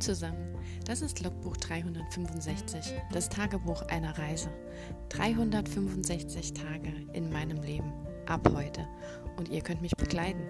Zusammen, 0.00 0.54
das 0.84 1.00
ist 1.00 1.22
Logbuch 1.22 1.56
365, 1.56 2.92
das 3.12 3.28
Tagebuch 3.30 3.82
einer 3.82 4.16
Reise. 4.18 4.50
365 5.08 6.52
Tage 6.52 6.92
in 7.14 7.30
meinem 7.30 7.62
Leben, 7.62 7.92
ab 8.26 8.46
heute. 8.54 8.86
Und 9.36 9.48
ihr 9.48 9.62
könnt 9.62 9.80
mich 9.80 9.96
begleiten. 9.96 10.42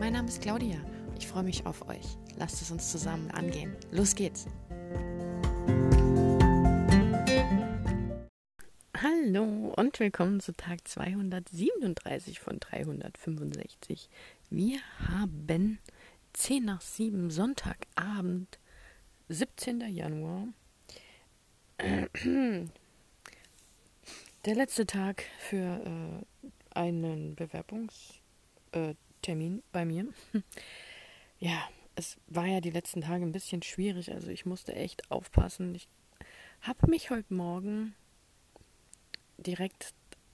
Mein 0.00 0.14
Name 0.14 0.28
ist 0.28 0.40
Claudia, 0.40 0.78
ich 1.18 1.26
freue 1.26 1.42
mich 1.42 1.66
auf 1.66 1.86
euch. 1.88 2.16
Lasst 2.36 2.62
es 2.62 2.70
uns 2.70 2.90
zusammen 2.90 3.30
angehen. 3.30 3.76
Los 3.90 4.14
geht's! 4.14 4.46
Hallo 9.00 9.74
und 9.76 10.00
willkommen 10.00 10.40
zu 10.40 10.52
Tag 10.54 10.88
237 10.88 12.40
von 12.40 12.58
365. 12.58 14.08
Wir 14.50 14.78
haben 15.06 15.78
10 16.32 16.64
nach 16.64 16.80
7 16.80 17.30
Sonntagabend, 17.30 18.58
17. 19.28 19.80
Januar. 19.94 20.48
Der 24.44 24.54
letzte 24.54 24.86
Tag 24.86 25.24
für 25.38 25.82
äh, 25.84 26.24
einen 26.70 27.34
Bewerbungstermin 27.34 29.62
bei 29.70 29.84
mir. 29.84 30.06
ja, 31.40 31.68
es 31.94 32.16
war 32.28 32.46
ja 32.46 32.62
die 32.62 32.70
letzten 32.70 33.02
Tage 33.02 33.22
ein 33.24 33.32
bisschen 33.32 33.62
schwierig, 33.62 34.10
also 34.12 34.30
ich 34.30 34.46
musste 34.46 34.74
echt 34.74 35.10
aufpassen. 35.10 35.74
Ich 35.74 35.88
habe 36.62 36.88
mich 36.88 37.10
heute 37.10 37.34
Morgen 37.34 37.94
direkt 39.36 39.92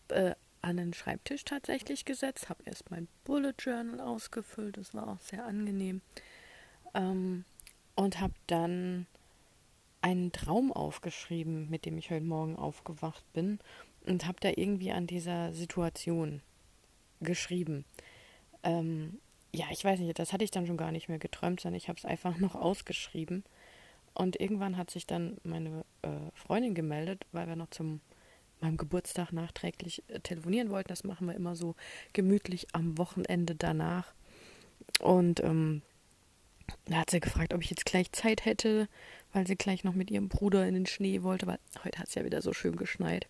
äh, 0.08 0.36
an 0.60 0.76
den 0.76 0.94
Schreibtisch 0.94 1.44
tatsächlich 1.44 2.04
gesetzt, 2.04 2.48
habe 2.48 2.62
erst 2.64 2.92
mein 2.92 3.08
Bullet 3.24 3.54
Journal 3.58 4.00
ausgefüllt, 4.00 4.76
das 4.76 4.94
war 4.94 5.08
auch 5.08 5.20
sehr 5.20 5.44
angenehm, 5.44 6.00
ähm, 6.94 7.44
und 7.94 8.20
habe 8.20 8.34
dann 8.46 9.06
einen 10.00 10.32
Traum 10.32 10.72
aufgeschrieben, 10.72 11.70
mit 11.70 11.86
dem 11.86 11.96
ich 11.98 12.10
heute 12.10 12.24
Morgen 12.24 12.56
aufgewacht 12.56 13.24
bin, 13.32 13.58
und 14.06 14.26
habe 14.26 14.38
da 14.40 14.50
irgendwie 14.54 14.92
an 14.92 15.06
dieser 15.06 15.54
Situation 15.54 16.42
geschrieben. 17.20 17.86
Ähm, 18.62 19.18
ja, 19.54 19.66
ich 19.70 19.82
weiß 19.82 20.00
nicht, 20.00 20.18
das 20.18 20.32
hatte 20.32 20.44
ich 20.44 20.50
dann 20.50 20.66
schon 20.66 20.76
gar 20.76 20.92
nicht 20.92 21.08
mehr 21.08 21.18
geträumt, 21.18 21.60
sondern 21.60 21.78
ich 21.78 21.88
habe 21.88 21.98
es 21.98 22.04
einfach 22.04 22.36
noch 22.38 22.54
ausgeschrieben. 22.54 23.44
Und 24.12 24.38
irgendwann 24.38 24.76
hat 24.76 24.90
sich 24.90 25.06
dann 25.06 25.38
meine 25.42 25.84
äh, 26.02 26.08
Freundin 26.34 26.74
gemeldet, 26.74 27.26
weil 27.32 27.48
wir 27.48 27.56
noch 27.56 27.70
zum 27.70 28.00
meinem 28.60 28.76
Geburtstag 28.76 29.32
nachträglich 29.32 30.02
äh, 30.08 30.20
telefonieren 30.20 30.70
wollten. 30.70 30.88
Das 30.88 31.04
machen 31.04 31.26
wir 31.26 31.34
immer 31.34 31.56
so 31.56 31.74
gemütlich 32.12 32.68
am 32.72 32.98
Wochenende 32.98 33.54
danach. 33.54 34.12
Und 35.00 35.40
ähm, 35.42 35.82
da 36.86 36.96
hat 36.96 37.10
sie 37.10 37.20
gefragt, 37.20 37.54
ob 37.54 37.62
ich 37.62 37.70
jetzt 37.70 37.86
gleich 37.86 38.12
Zeit 38.12 38.44
hätte, 38.44 38.88
weil 39.32 39.46
sie 39.46 39.56
gleich 39.56 39.84
noch 39.84 39.94
mit 39.94 40.10
ihrem 40.10 40.28
Bruder 40.28 40.66
in 40.66 40.74
den 40.74 40.86
Schnee 40.86 41.22
wollte, 41.22 41.46
weil 41.46 41.58
heute 41.84 41.98
hat 41.98 42.08
es 42.08 42.14
ja 42.14 42.24
wieder 42.24 42.42
so 42.42 42.52
schön 42.52 42.76
geschneit. 42.76 43.26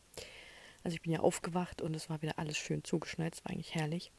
Also 0.83 0.97
ich 0.97 1.03
bin 1.03 1.13
ja 1.13 1.21
aufgewacht 1.21 1.81
und 1.81 1.95
es 1.95 2.11
war 2.11 2.21
wieder 2.21 2.39
alles 2.39 2.59
schön 2.59 2.85
zugeschneit. 2.85 3.35
Es 3.35 3.45
war 3.45 3.53
eigentlich 3.53 3.75
herrlich. 3.75 4.12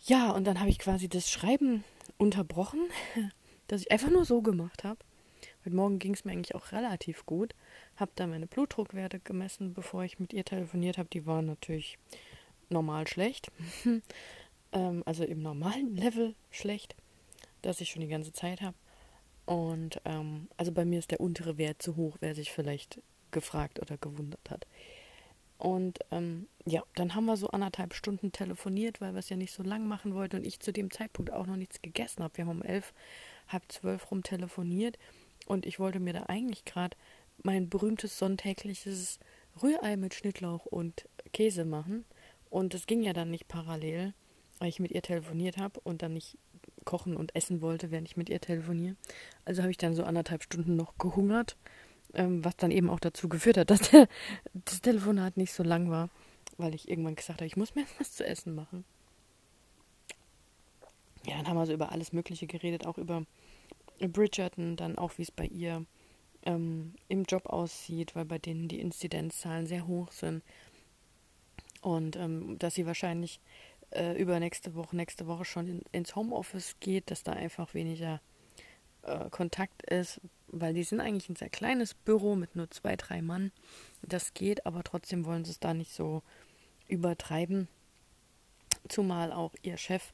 Ja, 0.00 0.30
und 0.30 0.44
dann 0.44 0.60
habe 0.60 0.70
ich 0.70 0.78
quasi 0.78 1.08
das 1.08 1.30
Schreiben 1.30 1.84
unterbrochen, 2.18 2.80
dass 3.68 3.82
ich 3.82 3.90
einfach 3.90 4.10
nur 4.10 4.24
so 4.24 4.42
gemacht 4.42 4.84
habe. 4.84 4.98
Heute 5.64 5.76
Morgen 5.76 5.98
ging 5.98 6.14
es 6.14 6.24
mir 6.24 6.32
eigentlich 6.32 6.54
auch 6.54 6.72
relativ 6.72 7.26
gut. 7.26 7.54
Habe 7.96 8.12
da 8.14 8.26
meine 8.26 8.46
Blutdruckwerte 8.46 9.20
gemessen, 9.20 9.74
bevor 9.74 10.02
ich 10.02 10.18
mit 10.18 10.32
ihr 10.32 10.44
telefoniert 10.44 10.98
habe. 10.98 11.08
Die 11.12 11.26
waren 11.26 11.46
natürlich 11.46 11.98
normal 12.68 13.06
schlecht. 13.06 13.52
ähm, 14.72 15.02
also 15.04 15.24
im 15.24 15.42
normalen 15.42 15.94
Level 15.96 16.34
schlecht, 16.50 16.96
das 17.62 17.80
ich 17.80 17.90
schon 17.90 18.02
die 18.02 18.08
ganze 18.08 18.32
Zeit 18.32 18.60
habe. 18.60 18.76
Und 19.46 20.00
ähm, 20.04 20.48
also 20.56 20.72
bei 20.72 20.84
mir 20.84 20.98
ist 20.98 21.10
der 21.10 21.20
untere 21.20 21.56
Wert 21.56 21.80
zu 21.80 21.96
hoch, 21.96 22.16
wer 22.20 22.34
sich 22.34 22.52
vielleicht 22.52 23.00
gefragt 23.30 23.80
oder 23.80 23.96
gewundert 23.96 24.50
hat. 24.50 24.66
Und 25.58 25.98
ähm, 26.12 26.46
ja, 26.66 26.82
dann 26.94 27.14
haben 27.14 27.24
wir 27.24 27.36
so 27.36 27.48
anderthalb 27.48 27.92
Stunden 27.94 28.30
telefoniert, 28.30 29.00
weil 29.00 29.12
wir 29.12 29.18
es 29.18 29.28
ja 29.28 29.36
nicht 29.36 29.52
so 29.52 29.62
lang 29.62 29.88
machen 29.88 30.14
wollten 30.14 30.36
und 30.36 30.46
ich 30.46 30.60
zu 30.60 30.72
dem 30.72 30.90
Zeitpunkt 30.90 31.32
auch 31.32 31.46
noch 31.46 31.56
nichts 31.56 31.82
gegessen 31.82 32.22
habe. 32.22 32.36
Wir 32.36 32.46
haben 32.46 32.60
um 32.60 32.62
elf, 32.62 32.94
halb 33.48 33.64
zwölf 33.68 34.10
rum 34.10 34.22
telefoniert 34.22 34.98
und 35.46 35.66
ich 35.66 35.80
wollte 35.80 35.98
mir 35.98 36.12
da 36.12 36.24
eigentlich 36.24 36.64
gerade 36.64 36.96
mein 37.42 37.68
berühmtes 37.68 38.18
sonntägliches 38.18 39.18
Rührei 39.62 39.96
mit 39.96 40.14
Schnittlauch 40.14 40.66
und 40.66 41.08
Käse 41.32 41.64
machen. 41.64 42.04
Und 42.50 42.72
das 42.74 42.86
ging 42.86 43.02
ja 43.02 43.12
dann 43.12 43.30
nicht 43.30 43.48
parallel, 43.48 44.14
weil 44.58 44.68
ich 44.68 44.78
mit 44.78 44.92
ihr 44.92 45.02
telefoniert 45.02 45.56
habe 45.56 45.80
und 45.80 46.02
dann 46.02 46.14
nicht 46.14 46.38
kochen 46.88 47.18
und 47.18 47.36
essen 47.36 47.60
wollte, 47.60 47.90
während 47.90 48.08
ich 48.08 48.16
mit 48.16 48.30
ihr 48.30 48.40
telefoniere. 48.40 48.96
Also 49.44 49.60
habe 49.60 49.70
ich 49.70 49.76
dann 49.76 49.94
so 49.94 50.04
anderthalb 50.04 50.42
Stunden 50.42 50.74
noch 50.74 50.96
gehungert, 50.96 51.54
ähm, 52.14 52.42
was 52.42 52.56
dann 52.56 52.70
eben 52.70 52.88
auch 52.88 52.98
dazu 52.98 53.28
geführt 53.28 53.58
hat, 53.58 53.68
dass 53.70 53.90
der, 53.90 54.08
das 54.54 54.80
Telefonat 54.80 55.36
nicht 55.36 55.52
so 55.52 55.62
lang 55.62 55.90
war, 55.90 56.08
weil 56.56 56.74
ich 56.74 56.88
irgendwann 56.88 57.14
gesagt 57.14 57.42
habe, 57.42 57.46
ich 57.46 57.58
muss 57.58 57.74
mir 57.74 57.84
was 57.98 58.12
zu 58.12 58.26
essen 58.26 58.54
machen. 58.54 58.86
Ja, 61.26 61.36
dann 61.36 61.48
haben 61.48 61.58
wir 61.58 61.66
so 61.66 61.74
über 61.74 61.92
alles 61.92 62.14
Mögliche 62.14 62.46
geredet, 62.46 62.86
auch 62.86 62.96
über 62.96 63.22
Bridgerton, 64.00 64.76
dann 64.76 64.96
auch 64.96 65.18
wie 65.18 65.22
es 65.22 65.30
bei 65.30 65.44
ihr 65.44 65.84
ähm, 66.46 66.94
im 67.08 67.24
Job 67.24 67.44
aussieht, 67.44 68.16
weil 68.16 68.24
bei 68.24 68.38
denen 68.38 68.68
die 68.68 68.80
Inzidenzzahlen 68.80 69.66
sehr 69.66 69.86
hoch 69.86 70.10
sind. 70.10 70.42
Und 71.82 72.16
ähm, 72.16 72.58
dass 72.58 72.76
sie 72.76 72.86
wahrscheinlich 72.86 73.40
äh, 73.90 74.20
übernächste 74.20 74.74
Woche, 74.74 74.96
nächste 74.96 75.26
Woche 75.26 75.44
schon 75.44 75.68
in, 75.68 75.82
ins 75.92 76.16
Homeoffice 76.16 76.76
geht, 76.80 77.10
dass 77.10 77.22
da 77.22 77.32
einfach 77.32 77.74
weniger 77.74 78.20
äh, 79.02 79.30
Kontakt 79.30 79.82
ist, 79.82 80.20
weil 80.48 80.74
die 80.74 80.84
sind 80.84 81.00
eigentlich 81.00 81.28
ein 81.28 81.36
sehr 81.36 81.50
kleines 81.50 81.94
Büro 81.94 82.34
mit 82.34 82.56
nur 82.56 82.70
zwei, 82.70 82.96
drei 82.96 83.22
Mann. 83.22 83.52
Das 84.02 84.34
geht, 84.34 84.66
aber 84.66 84.82
trotzdem 84.84 85.24
wollen 85.24 85.44
sie 85.44 85.52
es 85.52 85.60
da 85.60 85.74
nicht 85.74 85.92
so 85.92 86.22
übertreiben. 86.88 87.68
Zumal 88.88 89.32
auch 89.32 89.54
ihr 89.62 89.76
Chef 89.76 90.12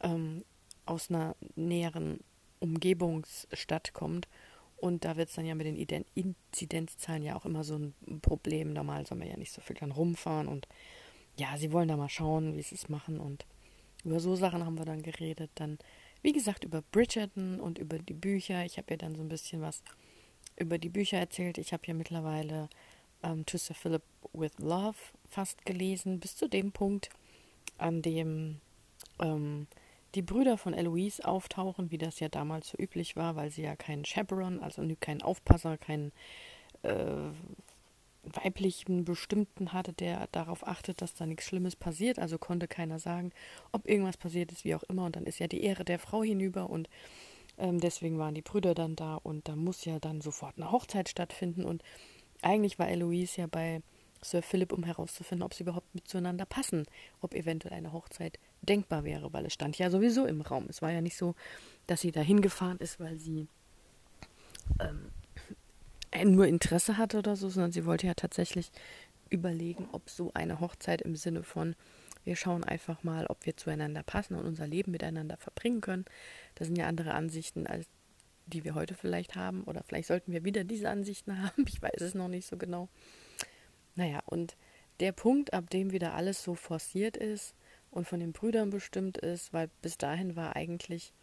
ähm, 0.00 0.44
aus 0.84 1.10
einer 1.10 1.36
näheren 1.54 2.20
Umgebungsstadt 2.60 3.92
kommt. 3.92 4.28
Und 4.76 5.04
da 5.04 5.16
wird 5.16 5.30
es 5.30 5.34
dann 5.34 5.46
ja 5.46 5.54
mit 5.54 5.66
den 5.66 6.04
Inzidenzzahlen 6.14 7.22
ja 7.22 7.34
auch 7.34 7.46
immer 7.46 7.64
so 7.64 7.76
ein 7.76 8.20
Problem. 8.20 8.72
Normal 8.72 9.06
soll 9.06 9.18
man 9.18 9.28
ja 9.28 9.36
nicht 9.36 9.52
so 9.52 9.62
viel 9.62 9.76
dann 9.76 9.90
rumfahren. 9.90 10.48
Und 10.48 10.68
ja, 11.38 11.56
sie 11.56 11.72
wollen 11.72 11.88
da 11.88 11.96
mal 11.96 12.08
schauen, 12.08 12.56
wie 12.56 12.62
sie 12.62 12.74
es 12.74 12.88
machen. 12.88 13.18
Und 13.18 13.46
über 14.04 14.20
so 14.20 14.36
Sachen 14.36 14.64
haben 14.64 14.78
wir 14.78 14.84
dann 14.84 15.02
geredet. 15.02 15.50
Dann, 15.54 15.78
wie 16.22 16.32
gesagt, 16.32 16.64
über 16.64 16.82
Bridgerton 16.92 17.60
und 17.60 17.78
über 17.78 17.98
die 17.98 18.14
Bücher. 18.14 18.64
Ich 18.64 18.78
habe 18.78 18.88
ja 18.90 18.96
dann 18.96 19.14
so 19.14 19.22
ein 19.22 19.28
bisschen 19.28 19.60
was 19.60 19.82
über 20.56 20.78
die 20.78 20.88
Bücher 20.88 21.18
erzählt. 21.18 21.58
Ich 21.58 21.72
habe 21.72 21.82
ja 21.86 21.94
mittlerweile 21.94 22.68
ähm, 23.22 23.44
To 23.46 23.58
Sir 23.58 23.74
Philip 23.74 24.02
with 24.32 24.58
Love 24.58 24.96
fast 25.28 25.64
gelesen, 25.66 26.20
bis 26.20 26.36
zu 26.36 26.48
dem 26.48 26.72
Punkt, 26.72 27.10
an 27.78 28.02
dem 28.02 28.60
ähm, 29.20 29.66
die 30.14 30.22
Brüder 30.22 30.56
von 30.56 30.72
Eloise 30.72 31.26
auftauchen, 31.26 31.90
wie 31.90 31.98
das 31.98 32.20
ja 32.20 32.28
damals 32.28 32.68
so 32.68 32.78
üblich 32.78 33.16
war, 33.16 33.36
weil 33.36 33.50
sie 33.50 33.62
ja 33.62 33.76
keinen 33.76 34.04
Chaperon, 34.04 34.60
also 34.60 34.82
keinen 34.98 35.22
Aufpasser, 35.22 35.76
keinen 35.76 36.12
äh, 36.82 37.30
weiblichen 38.32 39.04
Bestimmten 39.04 39.72
hatte, 39.72 39.92
der 39.92 40.28
darauf 40.32 40.66
achtet, 40.66 41.00
dass 41.02 41.14
da 41.14 41.26
nichts 41.26 41.44
Schlimmes 41.44 41.76
passiert. 41.76 42.18
Also 42.18 42.38
konnte 42.38 42.68
keiner 42.68 42.98
sagen, 42.98 43.32
ob 43.72 43.88
irgendwas 43.88 44.16
passiert 44.16 44.52
ist, 44.52 44.64
wie 44.64 44.74
auch 44.74 44.82
immer. 44.84 45.04
Und 45.04 45.16
dann 45.16 45.26
ist 45.26 45.38
ja 45.38 45.46
die 45.46 45.62
Ehre 45.62 45.84
der 45.84 45.98
Frau 45.98 46.22
hinüber 46.22 46.70
und 46.70 46.88
ähm, 47.58 47.80
deswegen 47.80 48.18
waren 48.18 48.34
die 48.34 48.42
Brüder 48.42 48.74
dann 48.74 48.96
da 48.96 49.16
und 49.16 49.48
da 49.48 49.56
muss 49.56 49.84
ja 49.84 49.98
dann 49.98 50.20
sofort 50.20 50.56
eine 50.56 50.70
Hochzeit 50.70 51.08
stattfinden. 51.08 51.64
Und 51.64 51.82
eigentlich 52.42 52.78
war 52.78 52.88
Eloise 52.88 53.40
ja 53.40 53.46
bei 53.46 53.82
Sir 54.22 54.42
Philip, 54.42 54.72
um 54.72 54.82
herauszufinden, 54.82 55.44
ob 55.44 55.54
sie 55.54 55.62
überhaupt 55.62 55.94
miteinander 55.94 56.46
passen, 56.46 56.86
ob 57.20 57.34
eventuell 57.34 57.74
eine 57.74 57.92
Hochzeit 57.92 58.38
denkbar 58.62 59.04
wäre, 59.04 59.32
weil 59.32 59.46
es 59.46 59.52
stand 59.52 59.78
ja 59.78 59.90
sowieso 59.90 60.26
im 60.26 60.40
Raum. 60.40 60.66
Es 60.68 60.82
war 60.82 60.90
ja 60.90 61.00
nicht 61.00 61.16
so, 61.16 61.34
dass 61.86 62.00
sie 62.00 62.10
da 62.10 62.20
hingefahren 62.20 62.78
ist, 62.78 62.98
weil 62.98 63.18
sie 63.18 63.46
ähm, 64.80 65.12
nur 66.24 66.46
Interesse 66.46 66.98
hatte 66.98 67.18
oder 67.18 67.36
so, 67.36 67.48
sondern 67.48 67.72
sie 67.72 67.84
wollte 67.84 68.06
ja 68.06 68.14
tatsächlich 68.14 68.70
überlegen, 69.30 69.88
ob 69.92 70.08
so 70.08 70.30
eine 70.34 70.60
Hochzeit 70.60 71.02
im 71.02 71.16
Sinne 71.16 71.42
von, 71.42 71.74
wir 72.24 72.36
schauen 72.36 72.64
einfach 72.64 73.02
mal, 73.02 73.26
ob 73.26 73.44
wir 73.46 73.56
zueinander 73.56 74.02
passen 74.02 74.34
und 74.34 74.44
unser 74.44 74.66
Leben 74.66 74.92
miteinander 74.92 75.36
verbringen 75.36 75.80
können. 75.80 76.04
Das 76.54 76.68
sind 76.68 76.78
ja 76.78 76.86
andere 76.86 77.14
Ansichten, 77.14 77.66
als 77.66 77.86
die 78.46 78.64
wir 78.64 78.74
heute 78.74 78.94
vielleicht 78.94 79.34
haben. 79.34 79.64
Oder 79.64 79.82
vielleicht 79.82 80.08
sollten 80.08 80.32
wir 80.32 80.44
wieder 80.44 80.64
diese 80.64 80.88
Ansichten 80.88 81.42
haben. 81.42 81.64
Ich 81.66 81.82
weiß 81.82 82.00
es 82.00 82.14
noch 82.14 82.28
nicht 82.28 82.46
so 82.46 82.56
genau. 82.56 82.88
Naja, 83.94 84.20
und 84.26 84.56
der 85.00 85.12
Punkt, 85.12 85.52
ab 85.52 85.70
dem 85.70 85.92
wieder 85.92 86.14
alles 86.14 86.42
so 86.42 86.54
forciert 86.54 87.16
ist, 87.16 87.54
und 87.96 88.06
von 88.06 88.20
den 88.20 88.32
Brüdern 88.32 88.68
bestimmt 88.68 89.16
ist, 89.16 89.54
weil 89.54 89.70
bis 89.80 89.96
dahin 89.96 90.36
war 90.36 90.54
eigentlich 90.54 91.14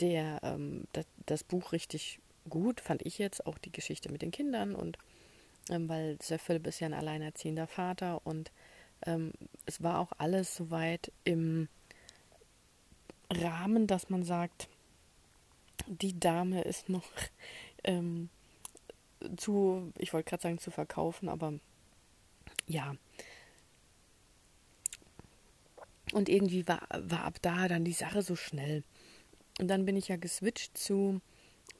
der, 0.00 0.40
ähm, 0.44 0.84
das, 0.92 1.06
das, 1.26 1.44
Buch 1.44 1.72
richtig 1.72 2.20
gut, 2.48 2.80
fand 2.80 3.04
ich 3.04 3.18
jetzt, 3.18 3.46
auch 3.46 3.58
die 3.58 3.72
Geschichte 3.72 4.10
mit 4.10 4.22
den 4.22 4.30
Kindern 4.30 4.74
und 4.74 4.98
ähm, 5.70 5.88
weil 5.88 6.18
Sir 6.20 6.38
Philip 6.38 6.66
ist 6.66 6.80
ja 6.80 6.86
ein 6.86 6.94
alleinerziehender 6.94 7.66
Vater 7.66 8.20
und 8.24 8.50
ähm, 9.06 9.32
es 9.66 9.82
war 9.82 9.98
auch 9.98 10.12
alles 10.18 10.56
soweit 10.56 11.12
im 11.24 11.68
Rahmen, 13.30 13.86
dass 13.86 14.10
man 14.10 14.22
sagt, 14.22 14.68
die 15.86 16.18
Dame 16.18 16.62
ist 16.62 16.88
noch 16.88 17.04
ähm, 17.84 18.28
zu, 19.36 19.92
ich 19.98 20.12
wollte 20.12 20.30
gerade 20.30 20.42
sagen, 20.42 20.58
zu 20.58 20.70
verkaufen, 20.70 21.28
aber 21.28 21.54
ja. 22.66 22.94
Und 26.12 26.28
irgendwie 26.28 26.66
war, 26.68 26.86
war 26.90 27.24
ab 27.24 27.38
da 27.40 27.68
dann 27.68 27.84
die 27.84 27.92
Sache 27.92 28.22
so 28.22 28.36
schnell. 28.36 28.82
Und 29.60 29.68
dann 29.68 29.84
bin 29.84 29.96
ich 29.96 30.08
ja 30.08 30.16
geswitcht 30.16 30.76
zu 30.76 31.20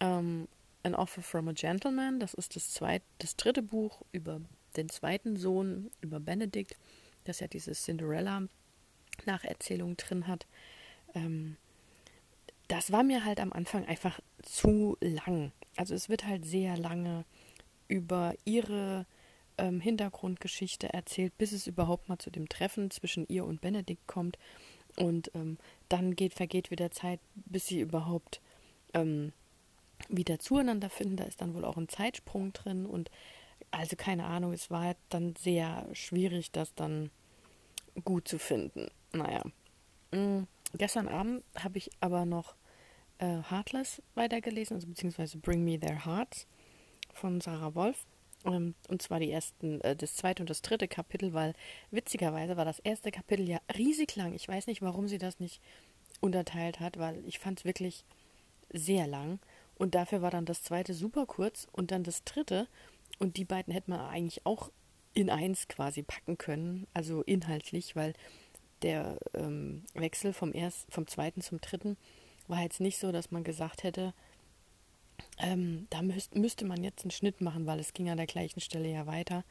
ähm, 0.03 0.49
An 0.83 0.95
Offer 0.95 1.23
from 1.23 1.49
a 1.49 1.53
Gentleman. 1.53 2.21
Das 2.21 2.35
ist 2.35 2.57
das, 2.57 2.73
zweit, 2.73 3.03
das 3.19 3.37
dritte 3.37 3.63
Buch 3.63 4.03
über 4.11 4.41
den 4.77 4.89
zweiten 4.89 5.37
Sohn, 5.37 5.93
über 6.01 6.19
Benedikt, 6.19 6.77
das 7.25 7.39
ja 7.41 7.47
diese 7.47 7.73
Cinderella-Nacherzählung 7.73 9.97
drin 9.97 10.27
hat. 10.27 10.47
Ähm, 11.15 11.57
das 12.69 12.91
war 12.91 13.05
mir 13.05 13.25
halt 13.25 13.41
am 13.41 13.53
Anfang 13.53 13.87
einfach 13.87 14.19
zu 14.43 14.97
lang. 15.01 15.53
Also 15.77 15.95
es 15.95 16.09
wird 16.09 16.27
halt 16.27 16.45
sehr 16.45 16.77
lange 16.77 17.25
über 17.87 18.35
ihre 18.45 19.07
ähm, 19.59 19.81
Hintergrundgeschichte 19.81 20.93
erzählt, 20.93 21.37
bis 21.39 21.53
es 21.53 21.67
überhaupt 21.67 22.09
mal 22.09 22.19
zu 22.19 22.31
dem 22.31 22.49
Treffen 22.49 22.91
zwischen 22.91 23.27
ihr 23.29 23.45
und 23.45 23.61
Benedikt 23.61 24.07
kommt. 24.07 24.39
Und 24.97 25.31
ähm, 25.35 25.59
dann 25.89 26.17
geht, 26.17 26.35
vergeht 26.35 26.71
wieder 26.71 26.91
Zeit, 26.91 27.21
bis 27.35 27.67
sie 27.67 27.81
überhaupt 27.81 28.41
ähm, 28.95 29.33
wieder 30.09 30.39
zueinander 30.39 30.91
finden. 30.91 31.17
Da 31.17 31.25
ist 31.25 31.41
dann 31.41 31.55
wohl 31.55 31.65
auch 31.65 31.77
ein 31.77 31.89
Zeitsprung 31.89 32.53
drin. 32.53 32.87
Und 32.87 33.11
also 33.71 33.97
keine 33.97 34.25
Ahnung, 34.25 34.53
es 34.53 34.71
war 34.71 34.97
dann 35.09 35.35
sehr 35.37 35.87
schwierig, 35.93 36.53
das 36.53 36.75
dann 36.75 37.11
gut 38.05 38.29
zu 38.29 38.39
finden. 38.39 38.89
Naja. 39.13 39.43
Mhm. 40.13 40.47
Gestern 40.75 41.09
Abend 41.09 41.45
habe 41.59 41.79
ich 41.79 41.91
aber 42.01 42.25
noch 42.25 42.55
äh, 43.19 43.43
Heartless 43.51 44.03
weitergelesen, 44.15 44.77
also 44.77 44.87
beziehungsweise 44.87 45.39
Bring 45.39 45.65
Me 45.65 45.79
Their 45.79 46.07
Hearts 46.07 46.47
von 47.13 47.41
Sarah 47.41 47.75
Wolf. 47.75 48.07
Ähm, 48.45 48.75
und 48.89 49.03
zwar 49.03 49.21
die 49.21 49.31
ersten, 49.31 49.81
äh, 49.83 49.95
das 49.95 50.17
zweite 50.17 50.43
und 50.43 50.51
das 50.51 50.63
dritte 50.63 50.89
Kapitel, 50.89 51.33
weil 51.33 51.55
witzigerweise 51.91 52.57
war 52.57 52.65
das 52.65 52.79
erste 52.81 53.11
Kapitel 53.11 53.49
ja 53.49 53.61
riesig 53.77 54.17
lang. 54.17 54.35
Ich 54.35 54.49
weiß 54.49 54.67
nicht, 54.67 54.83
warum 54.83 55.09
sie 55.09 55.19
das 55.19 55.39
nicht 55.39 55.61
unterteilt 56.21 56.81
hat, 56.81 56.99
weil 56.99 57.25
ich 57.27 57.39
fand 57.39 57.61
es 57.61 57.65
wirklich 57.65 58.05
sehr 58.73 59.07
lang. 59.07 59.39
Und 59.77 59.95
dafür 59.95 60.23
war 60.23 60.31
dann 60.31 60.45
das 60.45 60.63
zweite 60.63 60.95
super 60.95 61.27
kurz 61.27 61.67
und 61.73 61.91
dann 61.91 62.05
das 62.05 62.25
dritte. 62.25 62.69
Und 63.19 63.37
die 63.37 63.45
beiden 63.45 63.73
hätte 63.73 63.91
man 63.91 64.01
eigentlich 64.01 64.45
auch 64.47 64.71
in 65.15 65.31
eins 65.31 65.69
quasi 65.69 66.03
packen 66.03 66.39
können, 66.39 66.87
also 66.95 67.23
inhaltlich, 67.23 67.97
weil 67.97 68.15
der 68.83 69.19
ähm, 69.35 69.85
Wechsel 69.95 70.33
vom, 70.33 70.55
erst, 70.55 70.93
vom 70.93 71.07
zweiten 71.07 71.41
zum 71.41 71.61
dritten 71.61 71.97
war 72.49 72.63
jetzt 72.63 72.81
nicht 72.81 72.99
so, 72.99 73.13
dass 73.13 73.31
man 73.31 73.45
gesagt 73.45 73.83
hätte, 73.83 74.15
ähm, 75.39 75.87
da 75.91 76.03
müsst, 76.03 76.35
müsste 76.35 76.65
man 76.65 76.83
jetzt 76.83 77.05
einen 77.05 77.11
Schnitt 77.11 77.41
machen, 77.41 77.67
weil 77.67 77.81
es 77.81 77.93
ging 77.93 78.11
an 78.11 78.17
der 78.17 78.27
gleichen 78.27 78.61
Stelle 78.61 78.89
ja 78.89 79.07
weiter. 79.07 79.45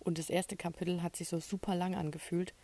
Und 0.00 0.18
das 0.18 0.30
erste 0.30 0.56
Kapitel 0.56 1.02
hat 1.02 1.16
sich 1.16 1.28
so 1.28 1.38
super 1.38 1.74
lang 1.74 1.94
angefühlt. 1.94 2.54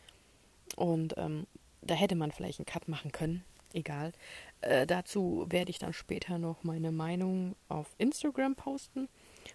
Und 0.77 1.15
ähm, 1.17 1.47
da 1.83 1.95
hätte 1.95 2.15
man 2.15 2.33
vielleicht 2.33 2.61
einen 2.61 2.67
Cut 2.67 2.89
machen 2.89 3.13
können. 3.13 3.45
Egal. 3.75 4.13
Äh, 4.61 4.87
dazu 4.87 5.47
werde 5.49 5.71
ich 5.71 5.81
dann 5.81 5.93
später 5.93 6.39
noch 6.39 6.63
meine 6.63 6.93
Meinung 6.93 7.57
auf 7.69 7.89
Instagram 7.99 8.55
posten. 8.55 9.09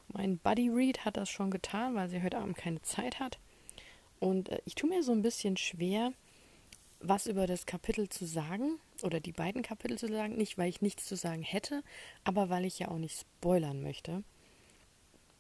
Mein 0.09 0.37
Buddy 0.37 0.69
Read 0.69 1.05
hat 1.05 1.15
das 1.15 1.29
schon 1.29 1.49
getan, 1.49 1.95
weil 1.95 2.09
sie 2.09 2.21
heute 2.21 2.37
Abend 2.37 2.57
keine 2.57 2.81
Zeit 2.81 3.19
hat. 3.19 3.39
Und 4.19 4.49
äh, 4.49 4.61
ich 4.65 4.75
tue 4.75 4.89
mir 4.89 5.03
so 5.03 5.13
ein 5.13 5.21
bisschen 5.21 5.55
schwer, 5.55 6.11
was 6.99 7.27
über 7.27 7.47
das 7.47 7.65
Kapitel 7.65 8.09
zu 8.09 8.25
sagen 8.25 8.77
oder 9.03 9.21
die 9.21 9.31
beiden 9.31 9.61
Kapitel 9.61 9.97
zu 9.97 10.09
sagen. 10.09 10.35
Nicht, 10.35 10.57
weil 10.57 10.67
ich 10.67 10.81
nichts 10.81 11.05
zu 11.05 11.15
sagen 11.15 11.41
hätte, 11.41 11.81
aber 12.25 12.49
weil 12.49 12.65
ich 12.65 12.77
ja 12.77 12.89
auch 12.89 12.97
nicht 12.97 13.21
spoilern 13.21 13.81
möchte. 13.81 14.23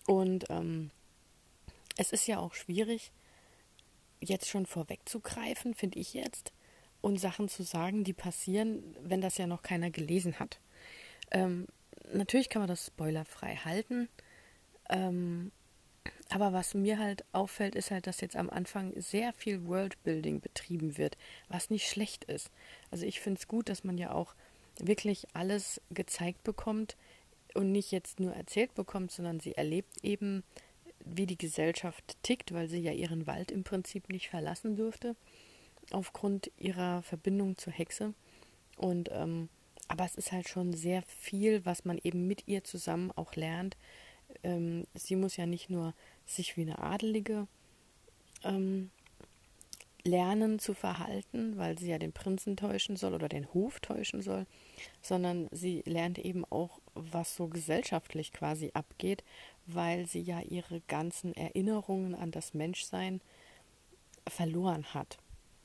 Und 0.07 0.45
ähm, 0.49 0.89
es 1.97 2.13
ist 2.13 2.27
ja 2.27 2.39
auch 2.39 2.53
schwierig, 2.53 3.11
jetzt 4.21 4.47
schon 4.47 4.65
vorwegzugreifen, 4.65 5.73
finde 5.73 5.99
ich 5.99 6.13
jetzt, 6.13 6.53
und 7.01 7.19
Sachen 7.19 7.49
zu 7.49 7.63
sagen, 7.63 8.03
die 8.03 8.13
passieren, 8.13 8.83
wenn 9.01 9.21
das 9.21 9.37
ja 9.37 9.47
noch 9.47 9.61
keiner 9.61 9.89
gelesen 9.89 10.39
hat. 10.39 10.59
Ähm, 11.31 11.67
natürlich 12.13 12.49
kann 12.49 12.61
man 12.61 12.69
das 12.69 12.87
spoilerfrei 12.87 13.55
halten. 13.55 14.09
Ähm, 14.89 15.51
aber 16.29 16.53
was 16.53 16.73
mir 16.73 16.99
halt 16.99 17.25
auffällt, 17.31 17.75
ist 17.75 17.91
halt, 17.91 18.05
dass 18.07 18.21
jetzt 18.21 18.35
am 18.35 18.49
Anfang 18.49 18.93
sehr 18.99 19.33
viel 19.33 19.65
Worldbuilding 19.65 20.41
betrieben 20.41 20.97
wird, 20.97 21.17
was 21.47 21.69
nicht 21.69 21.89
schlecht 21.89 22.23
ist. 22.25 22.51
Also 22.91 23.05
ich 23.05 23.19
finde 23.19 23.39
es 23.39 23.47
gut, 23.47 23.69
dass 23.69 23.83
man 23.83 23.97
ja 23.97 24.11
auch 24.11 24.35
wirklich 24.79 25.27
alles 25.33 25.81
gezeigt 25.89 26.43
bekommt 26.43 26.97
und 27.55 27.71
nicht 27.71 27.91
jetzt 27.91 28.19
nur 28.19 28.33
erzählt 28.33 28.75
bekommt, 28.75 29.11
sondern 29.11 29.39
sie 29.39 29.55
erlebt 29.55 30.03
eben, 30.03 30.43
wie 31.03 31.25
die 31.25 31.37
Gesellschaft 31.37 32.17
tickt, 32.23 32.53
weil 32.53 32.67
sie 32.67 32.79
ja 32.79 32.91
ihren 32.91 33.25
Wald 33.25 33.51
im 33.51 33.63
Prinzip 33.63 34.09
nicht 34.09 34.29
verlassen 34.29 34.75
durfte, 34.75 35.15
aufgrund 35.91 36.51
ihrer 36.57 37.01
Verbindung 37.01 37.57
zur 37.57 37.73
Hexe. 37.73 38.13
Und 38.77 39.09
ähm, 39.11 39.49
aber 39.89 40.05
es 40.05 40.15
ist 40.15 40.31
halt 40.31 40.47
schon 40.47 40.71
sehr 40.73 41.01
viel, 41.01 41.65
was 41.65 41.83
man 41.83 41.99
eben 42.03 42.27
mit 42.27 42.47
ihr 42.47 42.63
zusammen 42.63 43.11
auch 43.15 43.35
lernt. 43.35 43.75
Ähm, 44.43 44.85
sie 44.93 45.15
muss 45.15 45.35
ja 45.35 45.47
nicht 45.47 45.69
nur 45.69 45.95
sich 46.25 46.55
wie 46.55 46.61
eine 46.61 46.77
Adelige 46.77 47.47
ähm, 48.43 48.91
lernen 50.03 50.59
zu 50.59 50.75
verhalten, 50.75 51.57
weil 51.57 51.77
sie 51.79 51.89
ja 51.89 51.97
den 51.97 52.13
Prinzen 52.13 52.55
täuschen 52.55 52.97
soll 52.97 53.15
oder 53.15 53.27
den 53.27 53.51
Hof 53.51 53.79
täuschen 53.79 54.21
soll, 54.21 54.45
sondern 55.01 55.49
sie 55.51 55.81
lernt 55.87 56.19
eben 56.19 56.45
auch, 56.45 56.79
was 56.93 57.35
so 57.35 57.47
gesellschaftlich 57.47 58.31
quasi 58.31 58.69
abgeht, 58.75 59.23
weil 59.65 60.05
sie 60.05 60.21
ja 60.21 60.39
ihre 60.41 60.81
ganzen 60.81 61.33
Erinnerungen 61.33 62.13
an 62.13 62.29
das 62.29 62.53
Menschsein 62.53 63.21
verloren 64.27 64.93
hat 64.93 65.17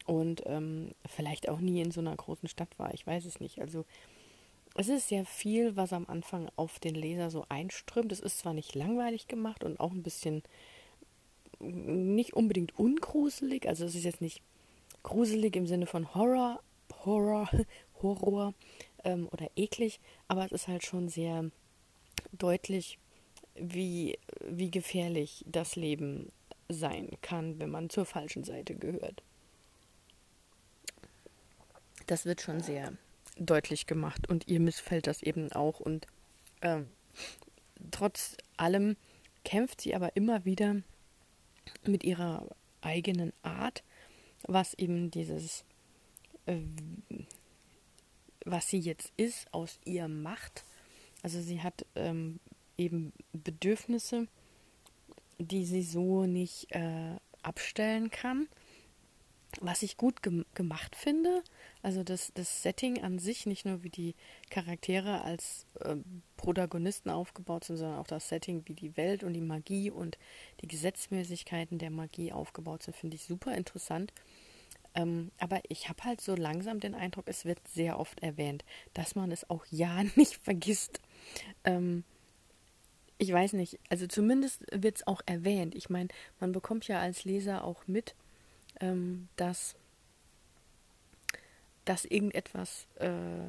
und 0.04 0.42
ähm, 0.46 0.92
vielleicht 1.06 1.48
auch 1.48 1.60
nie 1.60 1.80
in 1.80 1.90
so 1.90 2.00
einer 2.00 2.14
großen 2.14 2.48
Stadt 2.48 2.78
war. 2.78 2.92
Ich 2.94 3.06
weiß 3.06 3.24
es 3.24 3.40
nicht. 3.40 3.60
Also 3.60 3.84
es 4.74 4.88
ist 4.88 5.08
sehr 5.08 5.24
viel, 5.24 5.76
was 5.76 5.92
am 5.92 6.06
Anfang 6.06 6.48
auf 6.56 6.78
den 6.78 6.94
Leser 6.94 7.30
so 7.30 7.46
einströmt. 7.48 8.12
Es 8.12 8.20
ist 8.20 8.38
zwar 8.38 8.54
nicht 8.54 8.74
langweilig 8.74 9.28
gemacht 9.28 9.64
und 9.64 9.80
auch 9.80 9.92
ein 9.92 10.02
bisschen 10.02 10.42
nicht 11.60 12.34
unbedingt 12.34 12.78
ungruselig, 12.78 13.66
also 13.68 13.84
es 13.84 13.94
ist 13.94 14.04
jetzt 14.04 14.20
nicht 14.20 14.42
gruselig 15.02 15.56
im 15.56 15.66
Sinne 15.66 15.86
von 15.86 16.14
Horror, 16.14 16.60
Horror, 17.04 17.48
Horror 18.02 18.54
ähm, 19.04 19.28
oder 19.32 19.48
eklig, 19.56 20.00
aber 20.28 20.46
es 20.46 20.52
ist 20.52 20.68
halt 20.68 20.84
schon 20.84 21.08
sehr 21.08 21.50
deutlich, 22.32 22.98
wie, 23.54 24.18
wie 24.40 24.70
gefährlich 24.70 25.44
das 25.46 25.76
Leben 25.76 26.30
sein 26.68 27.10
kann, 27.22 27.58
wenn 27.58 27.70
man 27.70 27.90
zur 27.90 28.04
falschen 28.04 28.44
Seite 28.44 28.74
gehört. 28.74 29.22
Das 32.06 32.26
wird 32.26 32.40
schon 32.40 32.60
sehr 32.60 32.92
deutlich 33.38 33.86
gemacht 33.86 34.28
und 34.28 34.46
ihr 34.48 34.60
missfällt 34.60 35.06
das 35.06 35.22
eben 35.22 35.50
auch 35.52 35.80
und 35.80 36.06
äh, 36.60 36.82
trotz 37.90 38.36
allem 38.56 38.96
kämpft 39.44 39.80
sie 39.80 39.94
aber 39.94 40.16
immer 40.16 40.44
wieder 40.44 40.76
mit 41.84 42.04
ihrer 42.04 42.48
eigenen 42.80 43.32
Art, 43.42 43.82
was 44.42 44.74
eben 44.74 45.10
dieses, 45.10 45.64
äh, 46.46 46.60
was 48.44 48.68
sie 48.68 48.78
jetzt 48.78 49.12
ist, 49.16 49.52
aus 49.52 49.78
ihr 49.84 50.08
macht. 50.08 50.64
Also 51.22 51.40
sie 51.40 51.62
hat 51.62 51.86
ähm, 51.94 52.40
eben 52.76 53.12
Bedürfnisse, 53.32 54.28
die 55.38 55.64
sie 55.64 55.82
so 55.82 56.26
nicht 56.26 56.70
äh, 56.70 57.16
abstellen 57.42 58.10
kann 58.10 58.48
was 59.60 59.82
ich 59.82 59.96
gut 59.96 60.22
gem 60.22 60.44
gemacht 60.54 60.96
finde, 60.96 61.42
also 61.82 62.02
das, 62.02 62.32
das 62.34 62.62
Setting 62.62 63.02
an 63.02 63.18
sich, 63.18 63.46
nicht 63.46 63.64
nur 63.64 63.82
wie 63.82 63.90
die 63.90 64.14
Charaktere 64.50 65.22
als 65.22 65.66
äh, 65.80 65.96
Protagonisten 66.36 67.10
aufgebaut 67.10 67.64
sind, 67.64 67.76
sondern 67.76 67.98
auch 67.98 68.06
das 68.06 68.28
Setting, 68.28 68.62
wie 68.66 68.74
die 68.74 68.96
Welt 68.96 69.24
und 69.24 69.32
die 69.32 69.40
Magie 69.40 69.90
und 69.90 70.18
die 70.60 70.68
Gesetzmäßigkeiten 70.68 71.78
der 71.78 71.90
Magie 71.90 72.32
aufgebaut 72.32 72.82
sind, 72.82 72.96
finde 72.96 73.16
ich 73.16 73.24
super 73.24 73.54
interessant. 73.54 74.12
Ähm, 74.94 75.32
aber 75.38 75.60
ich 75.68 75.88
habe 75.88 76.04
halt 76.04 76.20
so 76.20 76.36
langsam 76.36 76.80
den 76.80 76.94
Eindruck, 76.94 77.24
es 77.26 77.44
wird 77.44 77.58
sehr 77.68 77.98
oft 77.98 78.20
erwähnt, 78.20 78.64
dass 78.92 79.14
man 79.14 79.32
es 79.32 79.48
auch 79.50 79.64
ja 79.70 80.02
nicht 80.16 80.36
vergisst. 80.36 81.00
Ähm, 81.64 82.04
ich 83.18 83.32
weiß 83.32 83.52
nicht, 83.54 83.78
also 83.88 84.06
zumindest 84.06 84.64
wird 84.72 84.96
es 84.96 85.06
auch 85.06 85.22
erwähnt. 85.26 85.74
Ich 85.74 85.88
meine, 85.88 86.08
man 86.40 86.52
bekommt 86.52 86.88
ja 86.88 87.00
als 87.00 87.24
Leser 87.24 87.64
auch 87.64 87.86
mit, 87.86 88.14
ähm, 88.80 89.28
dass, 89.36 89.76
dass 91.84 92.04
irgendetwas 92.04 92.86
äh, 92.96 93.48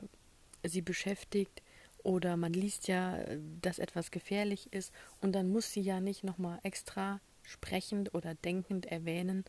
sie 0.67 0.81
beschäftigt 0.81 1.61
oder 2.03 2.37
man 2.37 2.53
liest 2.53 2.87
ja, 2.87 3.17
dass 3.61 3.79
etwas 3.79 4.11
gefährlich 4.11 4.71
ist 4.71 4.93
und 5.21 5.33
dann 5.33 5.49
muss 5.49 5.71
sie 5.71 5.81
ja 5.81 5.99
nicht 5.99 6.23
nochmal 6.23 6.59
extra 6.63 7.19
sprechend 7.43 8.13
oder 8.13 8.35
denkend 8.35 8.85
erwähnen, 8.85 9.45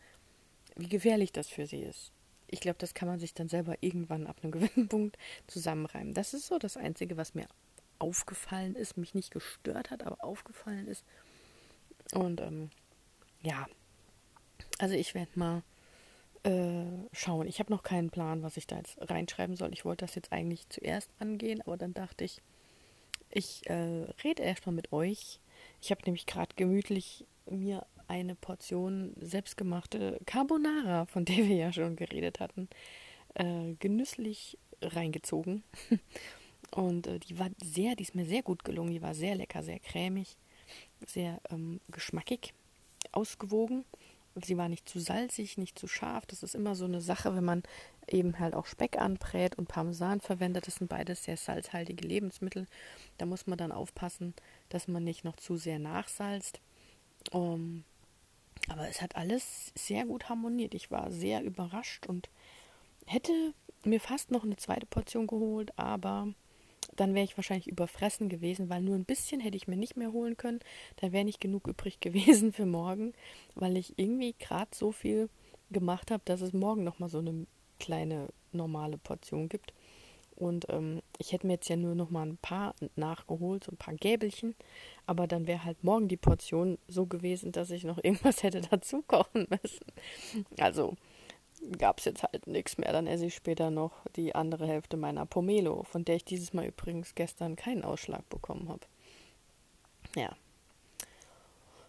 wie 0.75 0.89
gefährlich 0.89 1.31
das 1.31 1.47
für 1.47 1.67
sie 1.67 1.81
ist. 1.81 2.11
Ich 2.47 2.61
glaube, 2.61 2.77
das 2.79 2.93
kann 2.93 3.07
man 3.07 3.19
sich 3.19 3.33
dann 3.33 3.49
selber 3.49 3.75
irgendwann 3.81 4.27
ab 4.27 4.37
einem 4.41 4.51
gewissen 4.53 4.87
Punkt 4.87 5.17
zusammenreimen. 5.47 6.13
Das 6.13 6.33
ist 6.33 6.47
so 6.47 6.57
das 6.57 6.77
Einzige, 6.77 7.17
was 7.17 7.35
mir 7.35 7.47
aufgefallen 7.99 8.75
ist, 8.75 8.97
mich 8.97 9.13
nicht 9.13 9.31
gestört 9.31 9.91
hat, 9.91 10.03
aber 10.03 10.23
aufgefallen 10.23 10.87
ist. 10.87 11.03
Und 12.13 12.41
ähm, 12.41 12.69
ja, 13.41 13.67
also 14.79 14.95
ich 14.95 15.13
werde 15.13 15.31
mal 15.35 15.63
äh, 16.43 16.85
schauen. 17.13 17.47
Ich 17.47 17.59
habe 17.59 17.71
noch 17.71 17.83
keinen 17.83 18.09
Plan, 18.09 18.43
was 18.43 18.57
ich 18.57 18.67
da 18.67 18.77
jetzt 18.77 18.97
reinschreiben 19.09 19.55
soll. 19.55 19.73
Ich 19.73 19.85
wollte 19.85 20.05
das 20.05 20.15
jetzt 20.15 20.31
eigentlich 20.31 20.67
zuerst 20.69 21.09
angehen, 21.19 21.61
aber 21.61 21.77
dann 21.77 21.93
dachte 21.93 22.23
ich, 22.23 22.41
ich 23.29 23.67
äh, 23.69 24.05
rede 24.23 24.43
erstmal 24.43 24.75
mit 24.75 24.93
euch. 24.93 25.39
Ich 25.81 25.91
habe 25.91 26.01
nämlich 26.05 26.25
gerade 26.25 26.55
gemütlich 26.55 27.25
mir 27.49 27.85
eine 28.07 28.35
Portion 28.35 29.13
selbstgemachte 29.19 30.19
Carbonara, 30.25 31.05
von 31.05 31.25
der 31.25 31.37
wir 31.37 31.55
ja 31.55 31.73
schon 31.73 31.95
geredet 31.95 32.39
hatten, 32.39 32.69
äh, 33.35 33.73
genüsslich 33.79 34.57
reingezogen. 34.81 35.63
Und 36.71 37.07
äh, 37.07 37.19
die 37.19 37.39
war 37.39 37.49
sehr, 37.63 37.95
die 37.95 38.03
ist 38.03 38.15
mir 38.15 38.25
sehr 38.25 38.43
gut 38.43 38.63
gelungen. 38.63 38.91
Die 38.91 39.01
war 39.01 39.13
sehr 39.13 39.35
lecker, 39.35 39.63
sehr 39.63 39.79
cremig, 39.79 40.37
sehr 41.05 41.41
ähm, 41.49 41.79
geschmackig, 41.89 42.53
ausgewogen. 43.11 43.85
Sie 44.45 44.57
war 44.57 44.69
nicht 44.69 44.87
zu 44.87 44.99
salzig, 44.99 45.57
nicht 45.57 45.77
zu 45.79 45.87
scharf. 45.87 46.25
Das 46.25 46.43
ist 46.43 46.55
immer 46.55 46.75
so 46.75 46.85
eine 46.85 47.01
Sache, 47.01 47.35
wenn 47.35 47.43
man 47.43 47.63
eben 48.07 48.39
halt 48.39 48.53
auch 48.53 48.65
Speck 48.65 48.97
anbrät 48.97 49.57
und 49.57 49.67
Parmesan 49.67 50.21
verwendet. 50.21 50.67
Das 50.67 50.75
sind 50.75 50.89
beides 50.89 51.23
sehr 51.23 51.37
salzhaltige 51.37 52.07
Lebensmittel. 52.07 52.67
Da 53.17 53.25
muss 53.25 53.47
man 53.47 53.57
dann 53.57 53.71
aufpassen, 53.71 54.33
dass 54.69 54.87
man 54.87 55.03
nicht 55.03 55.23
noch 55.23 55.35
zu 55.35 55.57
sehr 55.57 55.79
nachsalzt. 55.79 56.61
Um, 57.31 57.83
aber 58.69 58.87
es 58.89 59.01
hat 59.01 59.15
alles 59.15 59.71
sehr 59.75 60.05
gut 60.05 60.29
harmoniert. 60.29 60.73
Ich 60.73 60.91
war 60.91 61.11
sehr 61.11 61.43
überrascht 61.43 62.05
und 62.07 62.29
hätte 63.05 63.53
mir 63.83 63.99
fast 63.99 64.31
noch 64.31 64.43
eine 64.43 64.57
zweite 64.57 64.85
Portion 64.85 65.27
geholt, 65.27 65.77
aber 65.77 66.27
dann 66.97 67.15
wäre 67.15 67.23
ich 67.23 67.37
wahrscheinlich 67.37 67.67
überfressen 67.67 68.27
gewesen, 68.27 68.69
weil 68.69 68.81
nur 68.81 68.95
ein 68.95 69.05
bisschen 69.05 69.39
hätte 69.39 69.55
ich 69.55 69.67
mir 69.67 69.77
nicht 69.77 69.95
mehr 69.95 70.11
holen 70.11 70.35
können. 70.35 70.59
Da 70.97 71.11
wäre 71.11 71.23
nicht 71.23 71.39
genug 71.39 71.67
übrig 71.67 71.99
gewesen 72.01 72.51
für 72.51 72.65
morgen, 72.65 73.13
weil 73.55 73.77
ich 73.77 73.97
irgendwie 73.97 74.35
gerade 74.37 74.75
so 74.75 74.91
viel 74.91 75.29
gemacht 75.71 76.11
habe, 76.11 76.23
dass 76.25 76.41
es 76.41 76.53
morgen 76.53 76.83
nochmal 76.83 77.09
so 77.09 77.19
eine 77.19 77.47
kleine 77.79 78.27
normale 78.51 78.97
Portion 78.97 79.49
gibt. 79.49 79.73
Und 80.35 80.67
ähm, 80.69 81.01
ich 81.17 81.33
hätte 81.33 81.47
mir 81.47 81.53
jetzt 81.53 81.67
ja 81.67 81.75
nur 81.75 81.95
noch 81.95 82.11
mal 82.11 82.27
ein 82.27 82.37
paar 82.37 82.75
nachgeholt, 82.95 83.63
so 83.63 83.71
ein 83.71 83.77
paar 83.77 83.95
Gäbelchen. 83.95 84.55
Aber 85.07 85.25
dann 85.25 85.47
wäre 85.47 85.63
halt 85.63 85.83
morgen 85.83 86.07
die 86.07 86.17
Portion 86.17 86.77
so 86.87 87.07
gewesen, 87.07 87.51
dass 87.51 87.71
ich 87.71 87.83
noch 87.83 87.97
irgendwas 88.03 88.43
hätte 88.43 88.61
dazu 88.61 89.01
kochen 89.01 89.47
müssen. 89.49 89.85
Also 90.59 90.95
gab 91.77 91.99
es 91.99 92.05
jetzt 92.05 92.23
halt 92.23 92.47
nichts 92.47 92.77
mehr. 92.77 92.91
Dann 92.91 93.07
esse 93.07 93.25
ich 93.25 93.35
später 93.35 93.69
noch 93.69 93.93
die 94.15 94.35
andere 94.35 94.67
Hälfte 94.67 94.97
meiner 94.97 95.25
Pomelo, 95.25 95.83
von 95.83 96.05
der 96.05 96.15
ich 96.15 96.25
dieses 96.25 96.53
Mal 96.53 96.67
übrigens 96.67 97.15
gestern 97.15 97.55
keinen 97.55 97.83
Ausschlag 97.83 98.27
bekommen 98.29 98.69
habe. 98.69 98.81
Ja. 100.15 100.35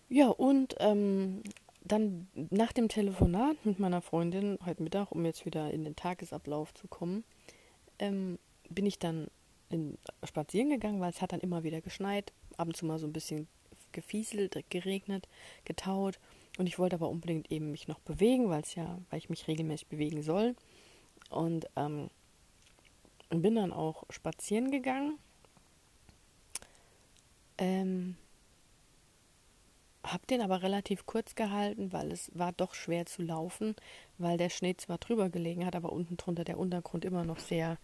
Ja, 0.09 0.29
und 0.29 0.75
ähm, 0.79 1.43
dann 1.85 2.29
nach 2.51 2.73
dem 2.73 2.89
Telefonat 2.89 3.57
mit 3.65 3.79
meiner 3.79 4.01
Freundin 4.01 4.59
heute 4.65 4.83
Mittag, 4.83 5.13
um 5.13 5.25
jetzt 5.25 5.45
wieder 5.45 5.71
in 5.71 5.85
den 5.85 5.97
Tagesablauf 5.97 6.73
zu 6.75 6.89
kommen, 6.89 7.25
ähm, 7.99 8.39
bin 8.71 8.87
ich 8.87 8.99
dann 8.99 9.29
in, 9.71 9.99
spazieren 10.25 10.71
gegangen, 10.71 11.01
weil 11.01 11.11
es 11.11 11.21
hat 11.21 11.33
dann 11.33 11.41
immer 11.41 11.63
wieder 11.63 11.81
geschneit, 11.81 12.33
ab 12.57 12.69
und 12.69 12.77
zu 12.77 12.87
mal 12.87 12.99
so 12.99 13.07
ein 13.07 13.13
bisschen 13.13 13.49
gefieselt, 13.93 14.57
geregnet, 14.71 15.29
getaut. 15.65 16.19
Und 16.59 16.67
ich 16.67 16.79
wollte 16.79 16.97
aber 16.97 17.09
unbedingt 17.09 17.50
eben 17.50 17.71
mich 17.71 17.88
noch 17.88 18.00
bewegen, 18.00 18.50
weil 18.50 18.62
es 18.62 18.75
ja, 18.75 18.99
weil 19.09 19.19
ich 19.19 19.31
mich 19.31 19.49
regelmäßig 19.49 19.87
bewegen 19.87 20.23
soll. 20.23 20.55
Und 21.31 21.69
ähm, 21.77 22.11
bin 23.31 23.55
dann 23.55 23.73
auch 23.73 24.05
spazieren 24.11 24.71
gegangen. 24.71 25.19
Ähm, 27.59 28.17
hab 30.03 30.27
den 30.27 30.41
aber 30.41 30.62
relativ 30.62 31.07
kurz 31.07 31.35
gehalten, 31.35 31.93
weil 31.93 32.11
es 32.12 32.31
war 32.35 32.53
doch 32.53 32.75
schwer 32.75 33.07
zu 33.07 33.23
laufen, 33.23 33.77
weil 34.17 34.37
der 34.38 34.49
Schnee 34.49 34.77
zwar 34.77 34.99
drüber 34.99 35.29
gelegen 35.29 35.67
hat, 35.67 35.77
aber 35.77 35.93
unten 35.93 36.17
drunter 36.17 36.45
der 36.45 36.59
Untergrund 36.59 37.05
immer 37.05 37.25
noch 37.25 37.38
sehr 37.38 37.79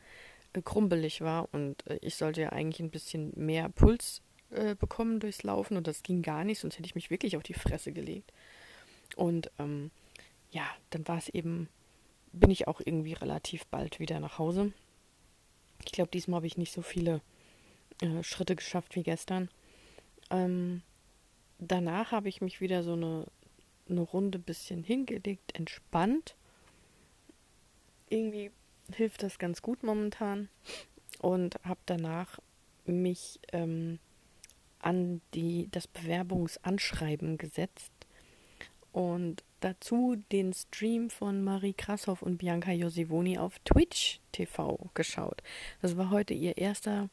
äh, 0.52 0.62
krumpelig 0.62 1.20
war 1.20 1.48
und 1.52 1.86
äh, 1.86 1.98
ich 2.00 2.14
sollte 2.14 2.42
ja 2.42 2.50
eigentlich 2.50 2.80
ein 2.80 2.90
bisschen 2.90 3.32
mehr 3.36 3.68
Puls 3.68 4.22
äh, 4.50 4.74
bekommen 4.74 5.20
durchs 5.20 5.42
Laufen 5.42 5.76
und 5.76 5.86
das 5.86 6.02
ging 6.02 6.22
gar 6.22 6.44
nicht, 6.44 6.60
sonst 6.60 6.78
hätte 6.78 6.86
ich 6.86 6.94
mich 6.94 7.10
wirklich 7.10 7.36
auf 7.36 7.42
die 7.42 7.54
Fresse 7.54 7.92
gelegt. 7.92 8.32
Und 9.16 9.50
ähm, 9.58 9.90
ja, 10.50 10.66
dann 10.90 11.06
war 11.08 11.18
es 11.18 11.28
eben, 11.28 11.68
bin 12.32 12.50
ich 12.50 12.68
auch 12.68 12.80
irgendwie 12.84 13.12
relativ 13.12 13.66
bald 13.66 14.00
wieder 14.00 14.20
nach 14.20 14.38
Hause. 14.38 14.72
Ich 15.84 15.92
glaube, 15.92 16.10
diesmal 16.10 16.38
habe 16.38 16.46
ich 16.46 16.56
nicht 16.56 16.72
so 16.72 16.82
viele 16.82 17.20
äh, 18.00 18.22
Schritte 18.22 18.56
geschafft 18.56 18.96
wie 18.96 19.02
gestern. 19.02 19.48
Ähm, 20.30 20.82
danach 21.58 22.12
habe 22.12 22.28
ich 22.28 22.40
mich 22.40 22.60
wieder 22.60 22.82
so 22.82 22.94
eine, 22.94 23.26
eine 23.88 24.00
Runde 24.00 24.38
bisschen 24.38 24.84
hingelegt, 24.84 25.56
entspannt. 25.56 26.34
Irgendwie 28.08 28.50
hilft 28.92 29.22
das 29.22 29.38
ganz 29.38 29.62
gut 29.62 29.82
momentan. 29.82 30.48
Und 31.20 31.56
habe 31.64 31.80
danach 31.86 32.38
mich 32.86 33.40
ähm, 33.52 33.98
an 34.80 35.22
die, 35.32 35.68
das 35.70 35.86
Bewerbungsanschreiben 35.86 37.38
gesetzt 37.38 37.93
und 38.94 39.42
dazu 39.58 40.14
den 40.30 40.52
Stream 40.52 41.10
von 41.10 41.42
Marie 41.42 41.72
Krashoff 41.72 42.22
und 42.22 42.38
Bianca 42.38 42.70
Josivoni 42.70 43.38
auf 43.38 43.58
Twitch 43.64 44.20
TV 44.30 44.78
geschaut. 44.94 45.42
Das 45.82 45.96
war 45.96 46.10
heute 46.10 46.32
ihr 46.32 46.56
erster 46.58 47.08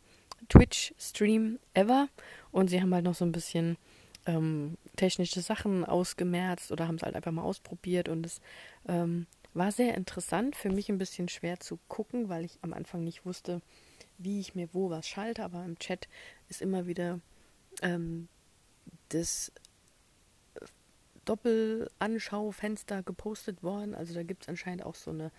Twitch-Stream 0.48 1.58
ever. 1.74 2.08
Und 2.52 2.70
sie 2.70 2.80
haben 2.80 2.94
halt 2.94 3.06
noch 3.06 3.16
so 3.16 3.26
ein 3.26 3.32
bisschen 3.32 3.78
ähm, 4.28 4.78
technische 4.96 5.42
Sachen 5.42 5.84
ausgemerzt 5.84 6.72
oder 6.72 6.88
haben 6.88 6.98
es 6.98 7.02
halt 7.02 7.16
einfach 7.16 7.32
mal 7.32 7.42
ausprobiert. 7.42 8.10
Und 8.10 8.28
es 8.28 8.42
ähm, 8.88 9.26
war 9.56 9.72
sehr 9.72 9.96
interessant, 9.96 10.56
für 10.56 10.70
mich 10.70 10.88
ein 10.90 11.00
bisschen 11.00 11.30
schwer 11.30 11.60
zu 11.60 11.80
gucken, 11.88 12.30
weil 12.30 12.46
ich 12.46 12.60
am 12.62 12.74
Anfang 12.74 13.04
nicht 13.04 13.26
wusste, 13.26 13.60
wie 14.20 14.40
ich 14.40 14.54
mir 14.54 14.70
wo 14.72 14.92
was 14.92 15.08
schalte, 15.08 15.44
aber 15.44 15.66
im 15.66 15.80
Chat 15.80 16.08
ist 16.48 16.62
immer 16.62 16.86
wieder 16.86 17.20
ähm, 17.82 18.28
das 19.10 19.52
Doppelanschau-Fenster 21.25 23.04
gepostet 23.04 23.63
worden. 23.63 23.96
Also 23.96 24.13
da 24.13 24.24
gibt 24.24 24.44
es 24.44 24.50
anscheinend 24.50 24.86
auch 24.86 24.96
so 24.96 25.12
eine, 25.12 25.32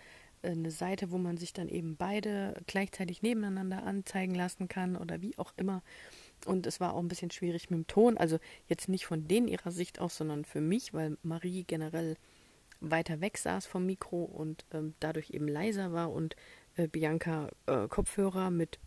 äh, 0.43 0.51
eine 0.51 0.71
Seite, 0.71 1.11
wo 1.11 1.19
man 1.19 1.37
sich 1.37 1.53
dann 1.53 1.69
eben 1.69 1.97
beide 1.97 2.55
gleichzeitig 2.67 3.23
nebeneinander 3.23 3.85
anzeigen 3.85 4.35
lassen 4.35 4.69
kann 4.69 4.97
oder 4.97 5.21
wie 5.21 5.37
auch 5.39 5.53
immer. 5.57 5.83
Und 6.47 6.67
es 6.67 6.81
war 6.81 6.95
auch 6.95 7.01
ein 7.01 7.09
bisschen 7.09 7.31
schwierig 7.31 7.71
mit 7.71 7.79
dem 7.79 7.87
Ton. 7.87 8.17
Also 8.17 8.39
jetzt 8.69 8.89
nicht 8.89 9.07
von 9.07 9.29
denen 9.29 9.49
ihrer 9.49 9.71
Sicht 9.71 10.01
aus, 10.01 10.17
sondern 10.17 10.45
für 10.45 10.61
mich, 10.61 10.93
weil 10.93 11.17
Marie 11.23 11.65
generell 11.65 12.17
weiter 12.81 13.21
weg 13.21 13.39
saß 13.39 13.67
vom 13.67 13.87
Mikro 13.87 14.25
und 14.25 14.65
ähm, 14.73 14.95
dadurch 15.01 15.31
eben 15.31 15.47
leiser 15.49 15.93
war 15.93 16.11
und 16.13 16.35
äh, 16.77 16.89
Bianca 16.89 17.49
äh, 17.67 17.87
Kopfhörer 17.87 18.51
mit 18.51 18.81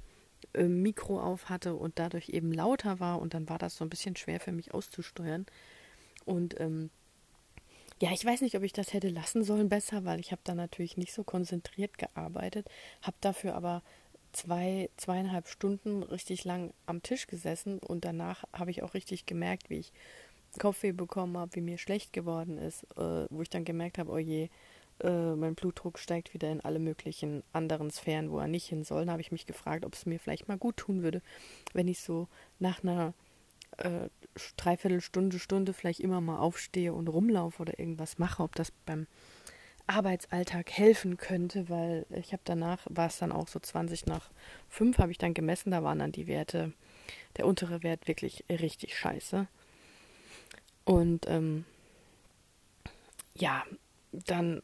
äh, 0.54 0.64
Mikro 0.64 1.22
auf 1.22 1.50
hatte 1.50 1.76
und 1.76 1.98
dadurch 1.98 2.30
eben 2.30 2.52
lauter 2.52 3.00
war 3.00 3.22
und 3.22 3.34
dann 3.34 3.50
war 3.50 3.58
das 3.58 3.78
so 3.78 3.86
ein 3.86 3.90
bisschen 3.90 4.16
schwer 4.16 4.40
für 4.40 4.52
mich 4.52 4.74
auszusteuern. 4.74 5.46
Und 6.26 6.60
ähm, 6.60 6.90
ja, 8.02 8.12
ich 8.12 8.26
weiß 8.26 8.42
nicht, 8.42 8.56
ob 8.56 8.64
ich 8.64 8.74
das 8.74 8.94
hätte 8.94 9.10
lassen 9.10 9.44
sollen 9.44 9.70
besser, 9.70 10.04
weil 10.04 10.20
ich 10.20 10.32
habe 10.32 10.42
da 10.44 10.54
natürlich 10.54 10.98
nicht 10.98 11.14
so 11.14 11.24
konzentriert 11.24 11.98
gearbeitet, 11.98 12.68
habe 13.02 13.16
dafür 13.22 13.56
aber 13.56 13.84
zwei, 14.34 14.90
zweieinhalb 14.98 15.48
Stunden 15.48 16.04
richtig 16.04 16.44
lang 16.44 16.74
am 16.88 17.02
Tisch 17.02 17.28
gesessen 17.28 17.80
und 17.80 18.04
danach 18.04 18.44
habe 18.52 18.72
ich 18.72 18.84
auch 18.84 18.94
richtig 18.94 19.26
gemerkt, 19.26 19.70
wie 19.70 19.80
ich 19.80 19.94
Kopfweh 20.60 20.92
bekommen 20.92 21.38
habe, 21.38 21.56
wie 21.56 21.62
mir 21.62 21.78
schlecht 21.78 22.12
geworden 22.12 22.58
ist, 22.58 22.84
äh, 22.98 23.26
wo 23.30 23.42
ich 23.42 23.50
dann 23.50 23.66
gemerkt 23.66 23.98
habe, 23.98 24.12
oh 24.12 24.18
je, 24.18 24.50
äh, 25.02 25.36
mein 25.36 25.56
Blutdruck 25.56 26.00
steigt 26.00 26.34
wieder 26.34 26.52
in 26.52 26.62
alle 26.62 26.80
möglichen 26.80 27.44
anderen 27.54 27.92
Sphären, 27.92 28.32
wo 28.32 28.40
er 28.40 28.48
nicht 28.48 28.68
hin 28.68 28.84
soll. 28.84 29.06
Da 29.06 29.14
habe 29.14 29.22
ich 29.22 29.32
mich 29.32 29.46
gefragt, 29.46 29.86
ob 29.86 29.94
es 29.94 30.06
mir 30.06 30.20
vielleicht 30.20 30.48
mal 30.48 30.58
gut 30.58 30.78
tun 30.78 31.04
würde, 31.04 31.22
wenn 31.74 31.88
ich 31.88 32.00
so 32.00 32.28
nach 32.60 32.84
einer 32.84 33.14
äh, 33.78 34.10
Dreiviertelstunde, 34.58 35.40
Stunde 35.40 35.74
vielleicht 35.74 36.00
immer 36.00 36.22
mal 36.22 36.40
aufstehe 36.40 36.94
und 36.94 37.08
rumlaufe 37.08 37.62
oder 37.62 37.80
irgendwas 37.80 38.18
mache, 38.18 38.44
ob 38.44 38.56
das 38.56 38.72
beim 38.86 39.08
Arbeitsalltag 39.88 40.72
helfen 40.72 41.18
könnte, 41.18 41.70
weil 41.70 42.06
ich 42.10 42.34
habe 42.34 42.42
danach, 42.44 42.86
war 42.90 43.08
es 43.08 43.18
dann 43.20 43.32
auch 43.32 43.48
so 43.48 43.60
20 43.60 44.08
nach 44.08 44.32
5, 44.70 44.98
habe 44.98 45.12
ich 45.12 45.18
dann 45.18 45.34
gemessen, 45.34 45.72
da 45.72 45.84
waren 45.84 46.00
dann 46.00 46.12
die 46.12 46.28
Werte, 46.28 46.74
der 47.38 47.46
untere 47.46 47.84
Wert 47.84 48.08
wirklich 48.08 48.44
richtig 48.50 48.98
scheiße. 48.98 49.48
Und 50.86 51.28
ähm, 51.30 51.66
ja, 53.36 53.64
dann 54.12 54.62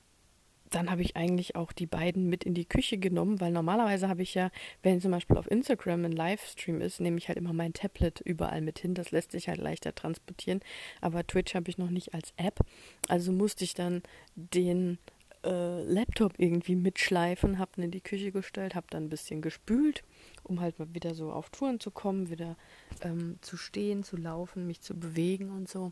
dann 0.71 0.89
habe 0.89 1.01
ich 1.01 1.15
eigentlich 1.15 1.55
auch 1.55 1.71
die 1.71 1.85
beiden 1.85 2.27
mit 2.27 2.43
in 2.43 2.53
die 2.53 2.65
Küche 2.65 2.97
genommen, 2.97 3.39
weil 3.39 3.51
normalerweise 3.51 4.07
habe 4.07 4.23
ich 4.23 4.33
ja, 4.33 4.49
wenn 4.81 5.01
zum 5.01 5.11
Beispiel 5.11 5.37
auf 5.37 5.49
Instagram 5.49 6.05
ein 6.05 6.11
Livestream 6.11 6.81
ist, 6.81 6.99
nehme 6.99 7.17
ich 7.17 7.27
halt 7.27 7.37
immer 7.37 7.53
mein 7.53 7.73
Tablet 7.73 8.21
überall 8.21 8.61
mit 8.61 8.79
hin. 8.79 8.95
Das 8.95 9.11
lässt 9.11 9.31
sich 9.31 9.49
halt 9.49 9.59
leichter 9.59 9.93
transportieren. 9.93 10.61
Aber 11.01 11.27
Twitch 11.27 11.53
habe 11.55 11.69
ich 11.69 11.77
noch 11.77 11.89
nicht 11.89 12.13
als 12.13 12.33
App. 12.37 12.59
Also 13.07 13.31
musste 13.31 13.63
ich 13.63 13.73
dann 13.73 14.01
den 14.35 14.97
äh, 15.43 15.83
Laptop 15.83 16.33
irgendwie 16.37 16.75
mitschleifen, 16.75 17.59
habe 17.59 17.71
ihn 17.77 17.83
in 17.83 17.91
die 17.91 18.01
Küche 18.01 18.31
gestellt, 18.31 18.75
habe 18.75 18.87
dann 18.89 19.05
ein 19.05 19.09
bisschen 19.09 19.41
gespült, 19.41 20.03
um 20.43 20.61
halt 20.61 20.79
mal 20.79 20.93
wieder 20.93 21.15
so 21.15 21.31
auf 21.31 21.49
Touren 21.49 21.79
zu 21.79 21.91
kommen, 21.91 22.29
wieder 22.29 22.55
ähm, 23.01 23.37
zu 23.41 23.57
stehen, 23.57 24.03
zu 24.03 24.17
laufen, 24.17 24.67
mich 24.67 24.81
zu 24.81 24.97
bewegen 24.97 25.51
und 25.51 25.67
so. 25.67 25.91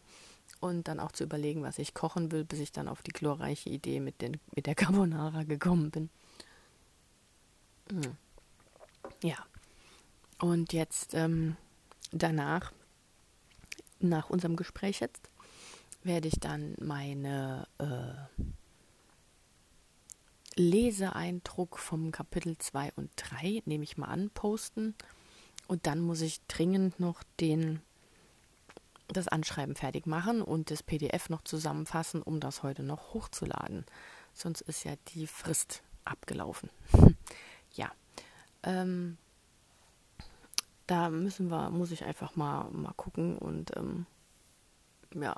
Und 0.59 0.87
dann 0.87 0.99
auch 0.99 1.13
zu 1.13 1.23
überlegen, 1.23 1.63
was 1.63 1.79
ich 1.79 1.93
kochen 1.93 2.31
will, 2.31 2.43
bis 2.43 2.59
ich 2.59 2.71
dann 2.71 2.89
auf 2.89 3.01
die 3.01 3.11
glorreiche 3.11 3.69
Idee 3.69 3.99
mit, 3.99 4.21
den, 4.21 4.37
mit 4.55 4.65
der 4.65 4.75
Carbonara 4.75 5.43
gekommen 5.43 5.89
bin. 5.89 6.09
Hm. 7.89 8.17
Ja. 9.23 9.37
Und 10.39 10.73
jetzt 10.73 11.13
ähm, 11.13 11.55
danach, 12.11 12.71
nach 13.99 14.29
unserem 14.29 14.55
Gespräch 14.55 14.99
jetzt, 14.99 15.29
werde 16.03 16.27
ich 16.27 16.39
dann 16.39 16.75
meine 16.79 17.67
äh, 17.77 18.43
Leseeindruck 20.55 21.79
vom 21.79 22.11
Kapitel 22.11 22.57
2 22.57 22.93
und 22.95 23.11
3, 23.15 23.63
nehme 23.65 23.83
ich 23.83 23.97
mal 23.97 24.07
an, 24.07 24.29
posten. 24.29 24.95
Und 25.67 25.87
dann 25.87 25.99
muss 25.99 26.21
ich 26.21 26.41
dringend 26.47 26.99
noch 26.99 27.23
den, 27.39 27.81
das 29.19 29.27
Anschreiben 29.27 29.75
fertig 29.75 30.07
machen 30.07 30.41
und 30.41 30.71
das 30.71 30.81
PDF 30.81 31.29
noch 31.29 31.43
zusammenfassen, 31.43 32.21
um 32.21 32.39
das 32.39 32.63
heute 32.63 32.83
noch 32.83 33.13
hochzuladen. 33.13 33.85
Sonst 34.33 34.61
ist 34.61 34.83
ja 34.83 34.93
die 35.09 35.27
Frist 35.27 35.83
abgelaufen. 36.05 36.69
ja. 37.75 37.91
Ähm, 38.63 39.17
da 40.87 41.09
müssen 41.09 41.49
wir, 41.49 41.69
muss 41.69 41.91
ich 41.91 42.03
einfach 42.03 42.35
mal, 42.35 42.69
mal 42.71 42.93
gucken 42.93 43.37
und 43.37 43.75
ähm, 43.77 44.05
ja, 45.13 45.35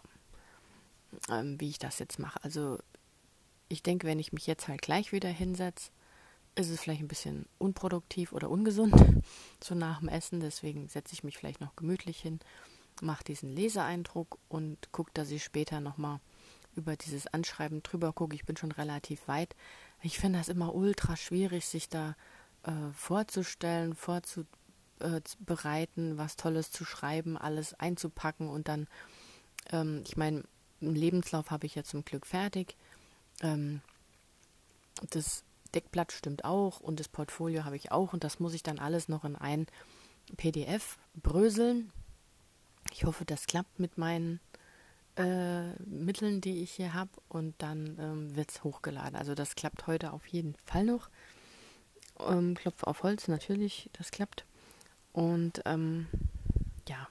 ähm, 1.29 1.59
wie 1.59 1.69
ich 1.69 1.79
das 1.79 2.00
jetzt 2.00 2.19
mache. 2.19 2.41
Also 2.43 2.79
ich 3.67 3.83
denke, 3.83 4.07
wenn 4.07 4.19
ich 4.19 4.31
mich 4.31 4.47
jetzt 4.47 4.67
halt 4.67 4.81
gleich 4.81 5.11
wieder 5.11 5.29
hinsetze, 5.29 5.91
ist 6.55 6.69
es 6.69 6.79
vielleicht 6.81 7.01
ein 7.01 7.07
bisschen 7.07 7.45
unproduktiv 7.57 8.33
oder 8.33 8.50
ungesund, 8.50 8.93
so 9.63 9.75
nach 9.75 10.00
dem 10.00 10.09
Essen. 10.09 10.39
Deswegen 10.39 10.88
setze 10.88 11.13
ich 11.13 11.23
mich 11.23 11.38
vielleicht 11.38 11.61
noch 11.61 11.75
gemütlich 11.75 12.19
hin, 12.21 12.39
mache 13.01 13.24
diesen 13.24 13.55
Leseeindruck 13.55 14.38
und 14.50 14.91
gucke, 14.91 15.12
dass 15.13 15.31
ich 15.31 15.43
später 15.43 15.79
nochmal 15.79 16.19
über 16.75 16.95
dieses 16.95 17.27
Anschreiben 17.27 17.83
drüber 17.83 18.13
gucke. 18.13 18.36
Ich 18.36 18.45
bin 18.45 18.57
schon 18.57 18.71
relativ 18.71 19.27
weit. 19.27 19.55
Ich 20.01 20.19
finde 20.19 20.39
das 20.39 20.50
immer 20.50 20.74
ultra 20.74 21.15
schwierig, 21.15 21.65
sich 21.65 21.89
da 21.89 22.15
äh, 22.63 22.71
vorzustellen, 22.93 23.95
vorzubereiten, 23.95 26.17
was 26.17 26.36
Tolles 26.36 26.71
zu 26.71 26.86
schreiben, 26.86 27.38
alles 27.38 27.74
einzupacken 27.75 28.50
und 28.50 28.67
dann, 28.67 28.88
ähm, 29.71 30.01
ich 30.05 30.17
meine, 30.17 30.43
einen 30.81 30.95
Lebenslauf 30.95 31.51
habe 31.51 31.67
ich 31.67 31.75
ja 31.75 31.83
zum 31.83 32.03
Glück 32.03 32.25
fertig. 32.25 32.75
Ähm, 33.41 33.81
das 35.10 35.43
Deckblatt 35.74 36.12
stimmt 36.12 36.45
auch 36.45 36.79
und 36.79 37.00
das 37.00 37.07
Portfolio 37.07 37.63
habe 37.63 37.75
ich 37.75 37.91
auch 37.91 38.13
und 38.13 38.24
das 38.24 38.39
muss 38.39 38.53
ich 38.53 38.63
dann 38.63 38.79
alles 38.79 39.07
noch 39.07 39.24
in 39.24 39.36
ein 39.36 39.67
PDF 40.38 40.98
bröseln. 41.15 41.91
Ich 42.91 43.05
hoffe, 43.05 43.25
das 43.25 43.47
klappt 43.47 43.79
mit 43.79 43.97
meinen 43.97 44.39
äh, 45.15 45.73
Mitteln, 45.83 46.41
die 46.41 46.61
ich 46.63 46.71
hier 46.71 46.93
habe 46.93 47.11
und 47.27 47.55
dann 47.59 47.97
ähm, 48.00 48.35
wird 48.35 48.51
es 48.51 48.63
hochgeladen. 48.63 49.15
Also 49.15 49.35
das 49.35 49.55
klappt 49.55 49.88
heute 49.88 50.13
auf 50.13 50.25
jeden 50.27 50.55
Fall 50.65 50.85
noch. 50.85 51.09
Ähm, 52.19 52.55
Klopfe 52.55 52.88
auf 52.88 53.03
Holz, 53.03 53.27
natürlich, 53.27 53.89
das 53.93 54.11
klappt. 54.11 54.45
Und 55.13 55.61
ähm, 55.65 56.07
ja, 56.88 57.07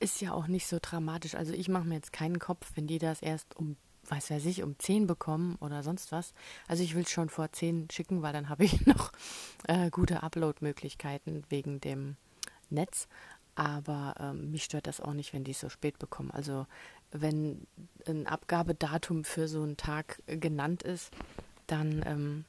ist 0.00 0.20
ja 0.20 0.32
auch 0.32 0.46
nicht 0.46 0.66
so 0.66 0.78
dramatisch. 0.80 1.34
Also 1.34 1.52
ich 1.52 1.68
mache 1.68 1.84
mir 1.84 1.96
jetzt 1.96 2.12
keinen 2.12 2.38
Kopf, 2.38 2.72
wenn 2.74 2.86
die 2.86 2.98
das 2.98 3.22
erst 3.22 3.56
um 3.56 3.76
weiß 4.10 4.30
weiß 4.30 4.44
ich, 4.46 4.62
um 4.62 4.78
10 4.78 5.06
bekommen 5.06 5.56
oder 5.60 5.82
sonst 5.82 6.12
was. 6.12 6.34
Also 6.68 6.82
ich 6.82 6.94
will 6.94 7.02
es 7.02 7.10
schon 7.10 7.28
vor 7.28 7.52
10 7.52 7.88
schicken, 7.90 8.22
weil 8.22 8.32
dann 8.32 8.48
habe 8.48 8.64
ich 8.64 8.86
noch 8.86 9.12
äh, 9.66 9.90
gute 9.90 10.22
Upload-Möglichkeiten 10.22 11.44
wegen 11.48 11.80
dem 11.80 12.16
Netz. 12.70 13.08
Aber 13.54 14.14
ähm, 14.18 14.50
mich 14.50 14.64
stört 14.64 14.86
das 14.86 15.00
auch 15.00 15.12
nicht, 15.12 15.32
wenn 15.32 15.44
die 15.44 15.52
es 15.52 15.60
so 15.60 15.68
spät 15.68 15.98
bekommen. 15.98 16.30
Also 16.30 16.66
wenn 17.12 17.66
ein 18.06 18.26
Abgabedatum 18.26 19.24
für 19.24 19.46
so 19.46 19.62
einen 19.62 19.76
Tag 19.76 20.22
genannt 20.26 20.82
ist, 20.82 21.12
dann 21.66 22.02
ähm, 22.06 22.44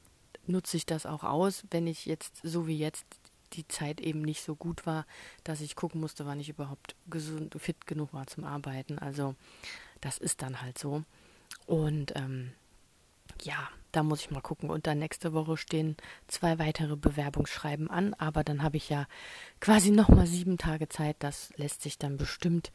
nutze 0.46 0.76
ich 0.76 0.86
das 0.86 1.06
auch 1.06 1.24
aus, 1.24 1.64
wenn 1.70 1.86
ich 1.86 2.06
jetzt, 2.06 2.40
so 2.42 2.66
wie 2.66 2.78
jetzt, 2.78 3.06
die 3.52 3.68
Zeit 3.68 4.00
eben 4.00 4.22
nicht 4.22 4.42
so 4.42 4.56
gut 4.56 4.86
war, 4.86 5.06
dass 5.44 5.60
ich 5.60 5.76
gucken 5.76 6.00
musste, 6.00 6.26
wann 6.26 6.40
ich 6.40 6.48
überhaupt 6.48 6.96
gesund, 7.08 7.54
fit 7.58 7.86
genug 7.86 8.12
war 8.12 8.26
zum 8.26 8.44
Arbeiten. 8.44 8.98
Also 8.98 9.36
das 10.00 10.18
ist 10.18 10.42
dann 10.42 10.60
halt 10.62 10.78
so. 10.78 11.04
Und 11.66 12.12
ähm, 12.16 12.52
ja, 13.42 13.68
da 13.96 14.02
muss 14.02 14.20
ich 14.20 14.30
mal 14.30 14.42
gucken. 14.42 14.68
Und 14.68 14.86
dann 14.86 14.98
nächste 14.98 15.32
Woche 15.32 15.56
stehen 15.56 15.96
zwei 16.28 16.58
weitere 16.58 16.96
Bewerbungsschreiben 16.96 17.90
an, 17.90 18.12
aber 18.14 18.44
dann 18.44 18.62
habe 18.62 18.76
ich 18.76 18.90
ja 18.90 19.06
quasi 19.60 19.90
nochmal 19.90 20.26
sieben 20.26 20.58
Tage 20.58 20.88
Zeit. 20.88 21.16
Das 21.20 21.50
lässt 21.56 21.80
sich 21.80 21.98
dann 21.98 22.18
bestimmt 22.18 22.72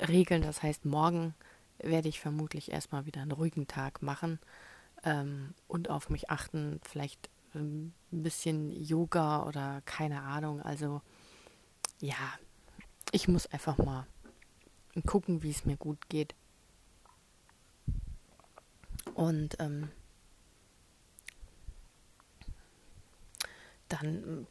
regeln. 0.00 0.42
Das 0.42 0.62
heißt, 0.62 0.84
morgen 0.84 1.34
werde 1.78 2.08
ich 2.08 2.18
vermutlich 2.18 2.72
erstmal 2.72 3.06
wieder 3.06 3.22
einen 3.22 3.30
ruhigen 3.30 3.68
Tag 3.68 4.02
machen 4.02 4.40
ähm, 5.04 5.54
und 5.68 5.90
auf 5.90 6.10
mich 6.10 6.28
achten. 6.28 6.80
Vielleicht 6.82 7.30
ähm, 7.54 7.92
ein 8.12 8.24
bisschen 8.24 8.70
Yoga 8.70 9.44
oder 9.46 9.80
keine 9.84 10.22
Ahnung. 10.22 10.60
Also 10.60 11.02
ja, 12.00 12.16
ich 13.12 13.28
muss 13.28 13.46
einfach 13.46 13.78
mal 13.78 14.08
gucken, 15.06 15.44
wie 15.44 15.50
es 15.50 15.64
mir 15.64 15.76
gut 15.76 16.08
geht. 16.08 16.34
Und 19.14 19.56
ähm, 19.60 19.90
dann 23.92 24.46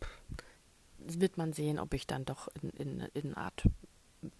wird 0.97 1.37
man 1.37 1.53
sehen, 1.53 1.79
ob 1.79 1.93
ich 1.93 2.07
dann 2.07 2.25
doch 2.25 2.47
in, 2.61 2.69
in, 2.71 2.99
in 3.13 3.25
eine 3.25 3.37
Art 3.37 3.63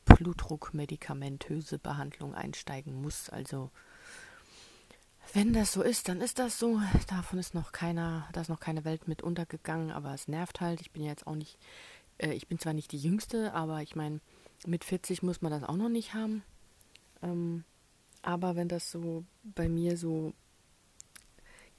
Blutdruckmedikamentöse 0.06 1.80
Behandlung 1.80 2.36
einsteigen 2.36 3.02
muss. 3.02 3.30
Also 3.30 3.72
wenn 5.34 5.54
das 5.54 5.72
so 5.72 5.82
ist, 5.82 6.08
dann 6.08 6.22
ist 6.22 6.40
das 6.40 6.60
so. 6.60 6.82
Davon 7.08 7.40
ist 7.40 7.54
noch 7.54 7.72
keiner, 7.72 8.28
da 8.34 8.42
ist 8.42 8.50
noch 8.50 8.60
keine 8.60 8.86
Welt 8.86 9.08
mit 9.08 9.22
untergegangen, 9.22 9.92
aber 9.92 10.14
es 10.14 10.28
nervt 10.28 10.62
halt. 10.62 10.82
Ich 10.82 10.92
bin 10.92 11.04
jetzt 11.04 11.26
auch 11.26 11.36
nicht, 11.36 11.58
äh, 12.18 12.34
ich 12.34 12.48
bin 12.48 12.60
zwar 12.60 12.74
nicht 12.74 12.92
die 12.92 13.00
Jüngste, 13.00 13.54
aber 13.54 13.82
ich 13.82 13.96
meine, 13.96 14.20
mit 14.66 14.84
40 14.84 15.24
muss 15.24 15.42
man 15.42 15.52
das 15.52 15.64
auch 15.64 15.78
noch 15.78 15.90
nicht 15.90 16.14
haben. 16.14 16.44
Ähm, 17.22 17.64
aber 18.22 18.56
wenn 18.56 18.68
das 18.68 18.92
so 18.92 19.24
bei 19.44 19.68
mir 19.68 19.98
so 19.98 20.34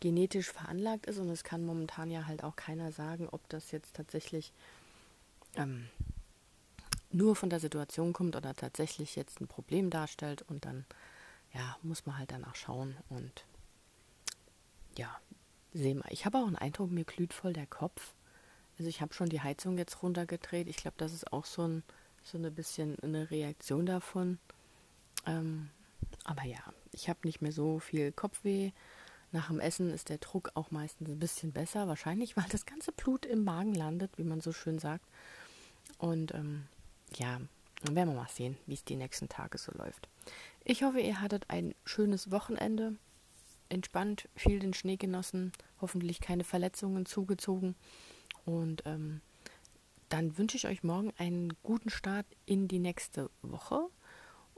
genetisch 0.03 0.51
veranlagt 0.51 1.07
ist 1.07 1.19
und 1.19 1.31
es 1.31 1.45
kann 1.45 1.65
momentan 1.65 2.11
ja 2.11 2.27
halt 2.27 2.43
auch 2.43 2.57
keiner 2.57 2.91
sagen, 2.91 3.29
ob 3.31 3.49
das 3.49 3.71
jetzt 3.71 3.95
tatsächlich 3.95 4.53
ähm, 5.55 5.88
nur 7.12 7.37
von 7.37 7.51
der 7.51 7.61
Situation 7.61 8.12
kommt 8.12 8.35
oder 8.35 8.53
tatsächlich 8.53 9.15
jetzt 9.15 9.41
ein 9.41 9.47
Problem 9.47 9.91
darstellt 9.91 10.43
und 10.43 10.65
dann 10.65 10.85
ja 11.55 11.77
muss 11.83 12.05
man 12.05 12.19
halt 12.19 12.33
danach 12.33 12.57
schauen 12.57 12.97
und 13.11 13.45
ja 14.99 15.09
sehen 15.73 15.99
wir. 15.99 16.11
Ich 16.11 16.27
habe 16.27 16.38
auch 16.38 16.47
einen 16.47 16.57
Eindruck, 16.57 16.91
mir 16.91 17.05
glüht 17.05 17.33
voll 17.33 17.53
der 17.53 17.67
Kopf. 17.67 18.12
Also 18.79 18.88
ich 18.88 19.01
habe 19.01 19.15
schon 19.15 19.29
die 19.29 19.41
Heizung 19.41 19.79
jetzt 19.79 20.03
runtergedreht. 20.03 20.67
Ich 20.67 20.79
glaube, 20.79 20.97
das 20.99 21.12
ist 21.12 21.33
auch 21.33 21.45
so 21.45 21.62
ein 21.62 21.85
so 22.25 22.38
eine 22.38 22.51
bisschen 22.51 22.99
eine 23.03 23.31
Reaktion 23.31 23.87
davon. 23.87 24.38
Ähm, 25.27 25.71
aber 26.25 26.43
ja, 26.45 26.61
ich 26.91 27.09
habe 27.09 27.21
nicht 27.25 27.41
mehr 27.41 27.53
so 27.53 27.79
viel 27.79 28.11
Kopfweh. 28.11 28.73
Nach 29.33 29.49
dem 29.49 29.61
Essen 29.61 29.90
ist 29.90 30.11
der 30.11 30.18
Druck 30.18 30.51
auch 30.55 30.71
meistens 30.71 31.09
ein 31.09 31.18
bisschen 31.18 31.53
besser. 31.53 31.88
Wahrscheinlich, 31.88 32.37
weil 32.37 32.45
das 32.51 32.66
ganze 32.66 32.92
Blut 32.92 33.27
im 33.27 33.45
Magen 33.45 33.75
landet, 33.75 34.16
wie 34.18 34.25
man 34.25 34.40
so 34.40 34.53
schön 34.53 34.79
sagt. 34.79 35.05
Und 35.99 36.35
ähm, 36.35 36.68
ja, 37.16 37.40
dann 37.85 37.97
werden 37.97 38.11
wir 38.11 38.21
mal 38.21 38.29
sehen, 38.29 38.57
wie 38.66 38.75
es 38.75 38.85
die 38.85 38.97
nächsten 38.97 39.29
Tage 39.29 39.59
so 39.59 39.73
läuft. 39.73 40.09
Ich 40.64 40.83
hoffe, 40.83 41.01
ihr 41.01 41.21
hattet 41.21 41.49
ein 41.49 41.75
schönes 41.85 42.31
Wochenende. 42.31 42.97
Entspannt, 43.68 44.29
viel 44.37 44.59
den 44.59 44.75
Schnee 44.75 44.97
genossen, 44.97 45.51
hoffentlich 45.81 46.21
keine 46.21 46.45
Verletzungen 46.45 47.07
zugezogen. 47.07 47.75
Und 48.45 48.83
ähm, 48.85 49.23
dann 50.11 50.37
wünsche 50.37 50.59
ich 50.59 50.66
euch 50.66 50.83
morgen 50.83 51.12
einen 51.16 51.55
guten 51.62 51.88
Start 51.88 52.27
in 52.45 52.68
die 52.68 52.79
nächste 52.79 53.31
Woche. 53.40 53.88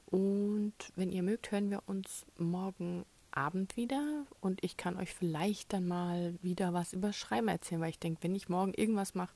Und 0.07 0.75
wenn 0.97 1.11
ihr 1.11 1.23
mögt, 1.23 1.53
hören 1.53 1.71
wir 1.71 1.83
uns 1.87 2.27
morgen 2.37 3.07
Abend 3.37 3.77
wieder 3.77 4.27
und 4.41 4.63
ich 4.63 4.77
kann 4.77 4.97
euch 4.97 5.13
vielleicht 5.13 5.73
dann 5.73 5.87
mal 5.87 6.35
wieder 6.43 6.73
was 6.73 6.93
über 6.93 7.13
Schreiben 7.13 7.49
erzählen, 7.49 7.81
weil 7.81 7.91
ich 7.91 7.99
denke, 7.99 8.23
wenn 8.23 8.35
ich 8.35 8.49
morgen 8.49 8.75
irgendwas 8.75 9.15
mache, 9.15 9.35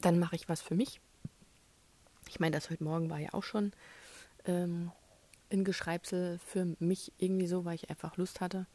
dann 0.00 0.18
mache 0.18 0.36
ich 0.36 0.48
was 0.48 0.62
für 0.62 0.74
mich. 0.74 1.00
Ich 2.28 2.40
meine, 2.40 2.56
das 2.56 2.70
heute 2.70 2.84
Morgen 2.84 3.10
war 3.10 3.18
ja 3.18 3.34
auch 3.34 3.42
schon 3.42 3.72
ähm, 4.46 4.92
ein 5.50 5.64
Geschreibsel 5.64 6.38
für 6.38 6.76
mich 6.78 7.12
irgendwie 7.18 7.46
so, 7.46 7.64
weil 7.64 7.74
ich 7.74 7.90
einfach 7.90 8.16
Lust 8.16 8.40
hatte. 8.40 8.66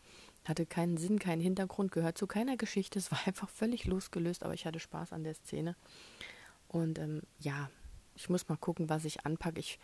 Hatte 0.44 0.66
keinen 0.66 0.98
Sinn, 0.98 1.18
keinen 1.18 1.42
Hintergrund, 1.42 1.92
gehört 1.92 2.18
zu 2.18 2.28
keiner 2.28 2.58
Geschichte. 2.58 3.00
Es 3.00 3.12
war 3.12 3.20
einfach 3.26 3.50
völlig 3.50 3.86
losgelöst, 3.86 4.44
aber 4.44 4.54
ich 4.54 4.66
hatte 4.66 4.80
Spaß 4.80 5.14
an 5.14 5.24
der 5.24 5.36
Szene. 5.36 5.76
Und 6.68 7.00
ähm, 7.00 7.22
ja, 7.40 7.70
ich 8.16 8.30
muss 8.30 8.48
mal 8.50 8.58
gucken, 8.58 8.90
was 8.90 9.06
ich 9.06 9.26
anpacke. 9.26 9.60
Ich 9.60 9.80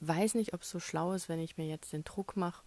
weiß 0.00 0.34
nicht, 0.34 0.52
ob 0.52 0.62
es 0.62 0.70
so 0.70 0.80
schlau 0.80 1.12
ist, 1.12 1.28
wenn 1.28 1.40
ich 1.40 1.56
mir 1.56 1.66
jetzt 1.66 1.92
den 1.92 2.04
Druck 2.04 2.36
mache 2.36 2.62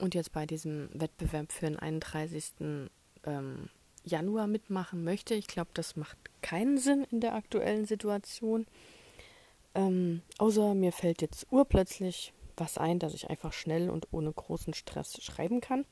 und 0.00 0.14
jetzt 0.14 0.32
bei 0.32 0.46
diesem 0.46 0.88
Wettbewerb 0.92 1.52
für 1.52 1.66
den 1.66 1.78
31. 1.78 2.80
Ähm, 3.24 3.68
Januar 4.04 4.46
mitmachen 4.46 5.02
möchte. 5.02 5.34
Ich 5.34 5.46
glaube, 5.46 5.70
das 5.74 5.96
macht 5.96 6.18
keinen 6.42 6.78
Sinn 6.78 7.06
in 7.10 7.20
der 7.20 7.34
aktuellen 7.34 7.86
Situation. 7.86 8.66
Ähm, 9.74 10.22
außer 10.38 10.74
mir 10.74 10.92
fällt 10.92 11.22
jetzt 11.22 11.46
urplötzlich 11.50 12.32
was 12.56 12.78
ein, 12.78 12.98
dass 12.98 13.14
ich 13.14 13.30
einfach 13.30 13.52
schnell 13.52 13.90
und 13.90 14.08
ohne 14.12 14.32
großen 14.32 14.74
Stress 14.74 15.20
schreiben 15.22 15.60
kann. 15.60 15.84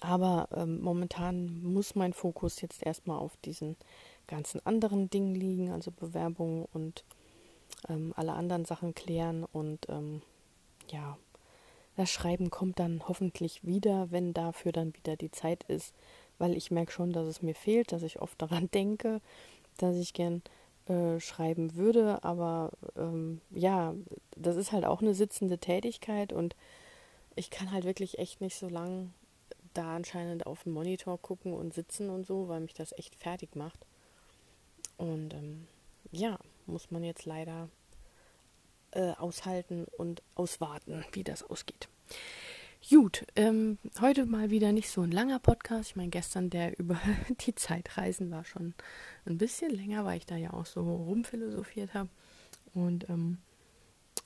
Aber 0.00 0.48
ähm, 0.52 0.80
momentan 0.80 1.62
muss 1.62 1.94
mein 1.94 2.12
Fokus 2.12 2.60
jetzt 2.60 2.84
erstmal 2.84 3.18
auf 3.18 3.36
diesen 3.38 3.76
ganzen 4.26 4.64
anderen 4.66 5.10
Dingen 5.10 5.34
liegen, 5.34 5.70
also 5.70 5.90
Bewerbungen 5.90 6.66
und 6.72 7.04
ähm, 7.88 8.12
alle 8.16 8.34
anderen 8.34 8.64
Sachen 8.64 8.94
klären. 8.94 9.44
Und 9.44 9.88
ähm, 9.88 10.22
ja, 10.90 11.16
das 11.98 12.10
Schreiben 12.10 12.48
kommt 12.50 12.78
dann 12.78 13.02
hoffentlich 13.08 13.64
wieder, 13.64 14.12
wenn 14.12 14.32
dafür 14.32 14.70
dann 14.70 14.94
wieder 14.94 15.16
die 15.16 15.32
Zeit 15.32 15.64
ist, 15.64 15.92
weil 16.38 16.56
ich 16.56 16.70
merke 16.70 16.92
schon, 16.92 17.12
dass 17.12 17.26
es 17.26 17.42
mir 17.42 17.56
fehlt, 17.56 17.90
dass 17.90 18.04
ich 18.04 18.22
oft 18.22 18.40
daran 18.42 18.70
denke, 18.70 19.20
dass 19.78 19.96
ich 19.96 20.14
gern 20.14 20.42
äh, 20.86 21.18
schreiben 21.18 21.74
würde, 21.74 22.22
aber 22.22 22.70
ähm, 22.96 23.40
ja, 23.50 23.94
das 24.36 24.54
ist 24.54 24.70
halt 24.70 24.84
auch 24.84 25.02
eine 25.02 25.12
sitzende 25.12 25.58
Tätigkeit 25.58 26.32
und 26.32 26.54
ich 27.34 27.50
kann 27.50 27.72
halt 27.72 27.84
wirklich 27.84 28.18
echt 28.18 28.40
nicht 28.40 28.54
so 28.54 28.68
lang 28.68 29.12
da 29.74 29.96
anscheinend 29.96 30.46
auf 30.46 30.62
den 30.62 30.74
Monitor 30.74 31.18
gucken 31.18 31.52
und 31.52 31.74
sitzen 31.74 32.10
und 32.10 32.24
so, 32.24 32.46
weil 32.46 32.60
mich 32.60 32.74
das 32.74 32.96
echt 32.96 33.16
fertig 33.16 33.56
macht. 33.56 33.86
Und 34.98 35.34
ähm, 35.34 35.66
ja, 36.12 36.38
muss 36.66 36.92
man 36.92 37.02
jetzt 37.02 37.26
leider 37.26 37.68
äh, 38.92 39.12
aushalten 39.12 39.86
und 39.96 40.22
auswarten, 40.34 41.04
wie 41.12 41.24
das 41.24 41.42
ausgeht. 41.42 41.88
Gut, 42.88 43.26
ähm, 43.36 43.76
heute 44.00 44.24
mal 44.24 44.50
wieder 44.50 44.72
nicht 44.72 44.88
so 44.88 45.02
ein 45.02 45.10
langer 45.10 45.40
Podcast. 45.40 45.90
Ich 45.90 45.96
meine, 45.96 46.10
gestern 46.10 46.48
der 46.48 46.78
über 46.78 46.98
die 47.40 47.54
Zeitreisen 47.54 48.30
war 48.30 48.44
schon 48.44 48.74
ein 49.26 49.36
bisschen 49.36 49.70
länger, 49.70 50.04
weil 50.04 50.18
ich 50.18 50.26
da 50.26 50.36
ja 50.36 50.52
auch 50.52 50.66
so 50.66 50.80
rumphilosophiert 50.80 51.92
habe. 51.92 52.08
Und 52.72 53.08
ähm, 53.10 53.38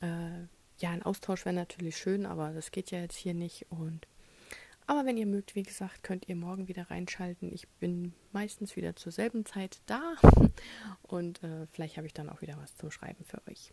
äh, 0.01 0.47
ja, 0.79 0.91
ein 0.91 1.03
Austausch 1.03 1.45
wäre 1.45 1.55
natürlich 1.55 1.97
schön, 1.97 2.27
aber 2.27 2.51
das 2.51 2.71
geht 2.71 2.91
ja 2.91 3.01
jetzt 3.01 3.17
hier 3.17 3.35
nicht. 3.35 3.67
Und 3.71 4.07
aber 4.87 5.07
wenn 5.07 5.17
ihr 5.17 5.27
mögt, 5.27 5.55
wie 5.55 5.63
gesagt, 5.63 6.03
könnt 6.03 6.29
ihr 6.29 6.37
morgen 6.37 6.69
wieder 6.69 6.91
reinschalten. 6.91 7.53
Ich 7.53 7.69
bin 7.69 8.13
meistens 8.33 8.77
wieder 8.77 8.95
zur 8.97 9.13
selben 9.13 9.47
Zeit 9.47 9.81
da 9.87 10.15
und 11.03 11.43
äh, 11.43 11.67
vielleicht 11.69 11.97
habe 11.97 12.07
ich 12.07 12.15
dann 12.15 12.29
auch 12.29 12.43
wieder 12.43 12.57
was 12.59 12.77
zum 12.77 12.91
Schreiben 12.91 13.25
für 13.25 13.41
euch. 13.49 13.73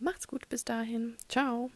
Macht's 0.00 0.28
gut 0.28 0.48
bis 0.48 0.64
dahin. 0.64 1.16
Ciao. 1.28 1.70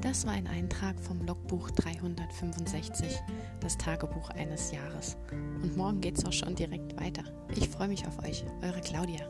Das 0.00 0.26
war 0.26 0.34
ein 0.34 0.46
Eintrag 0.46 1.00
vom 1.00 1.26
Logbuch 1.26 1.70
365, 1.70 3.18
das 3.60 3.78
Tagebuch 3.78 4.30
eines 4.30 4.70
Jahres. 4.70 5.16
Und 5.30 5.76
morgen 5.76 6.00
geht's 6.00 6.24
auch 6.24 6.32
schon 6.32 6.54
direkt 6.54 7.00
weiter. 7.00 7.24
Ich 7.56 7.68
freue 7.68 7.88
mich 7.88 8.06
auf 8.06 8.22
euch, 8.22 8.44
eure 8.62 8.80
Claudia. 8.82 9.26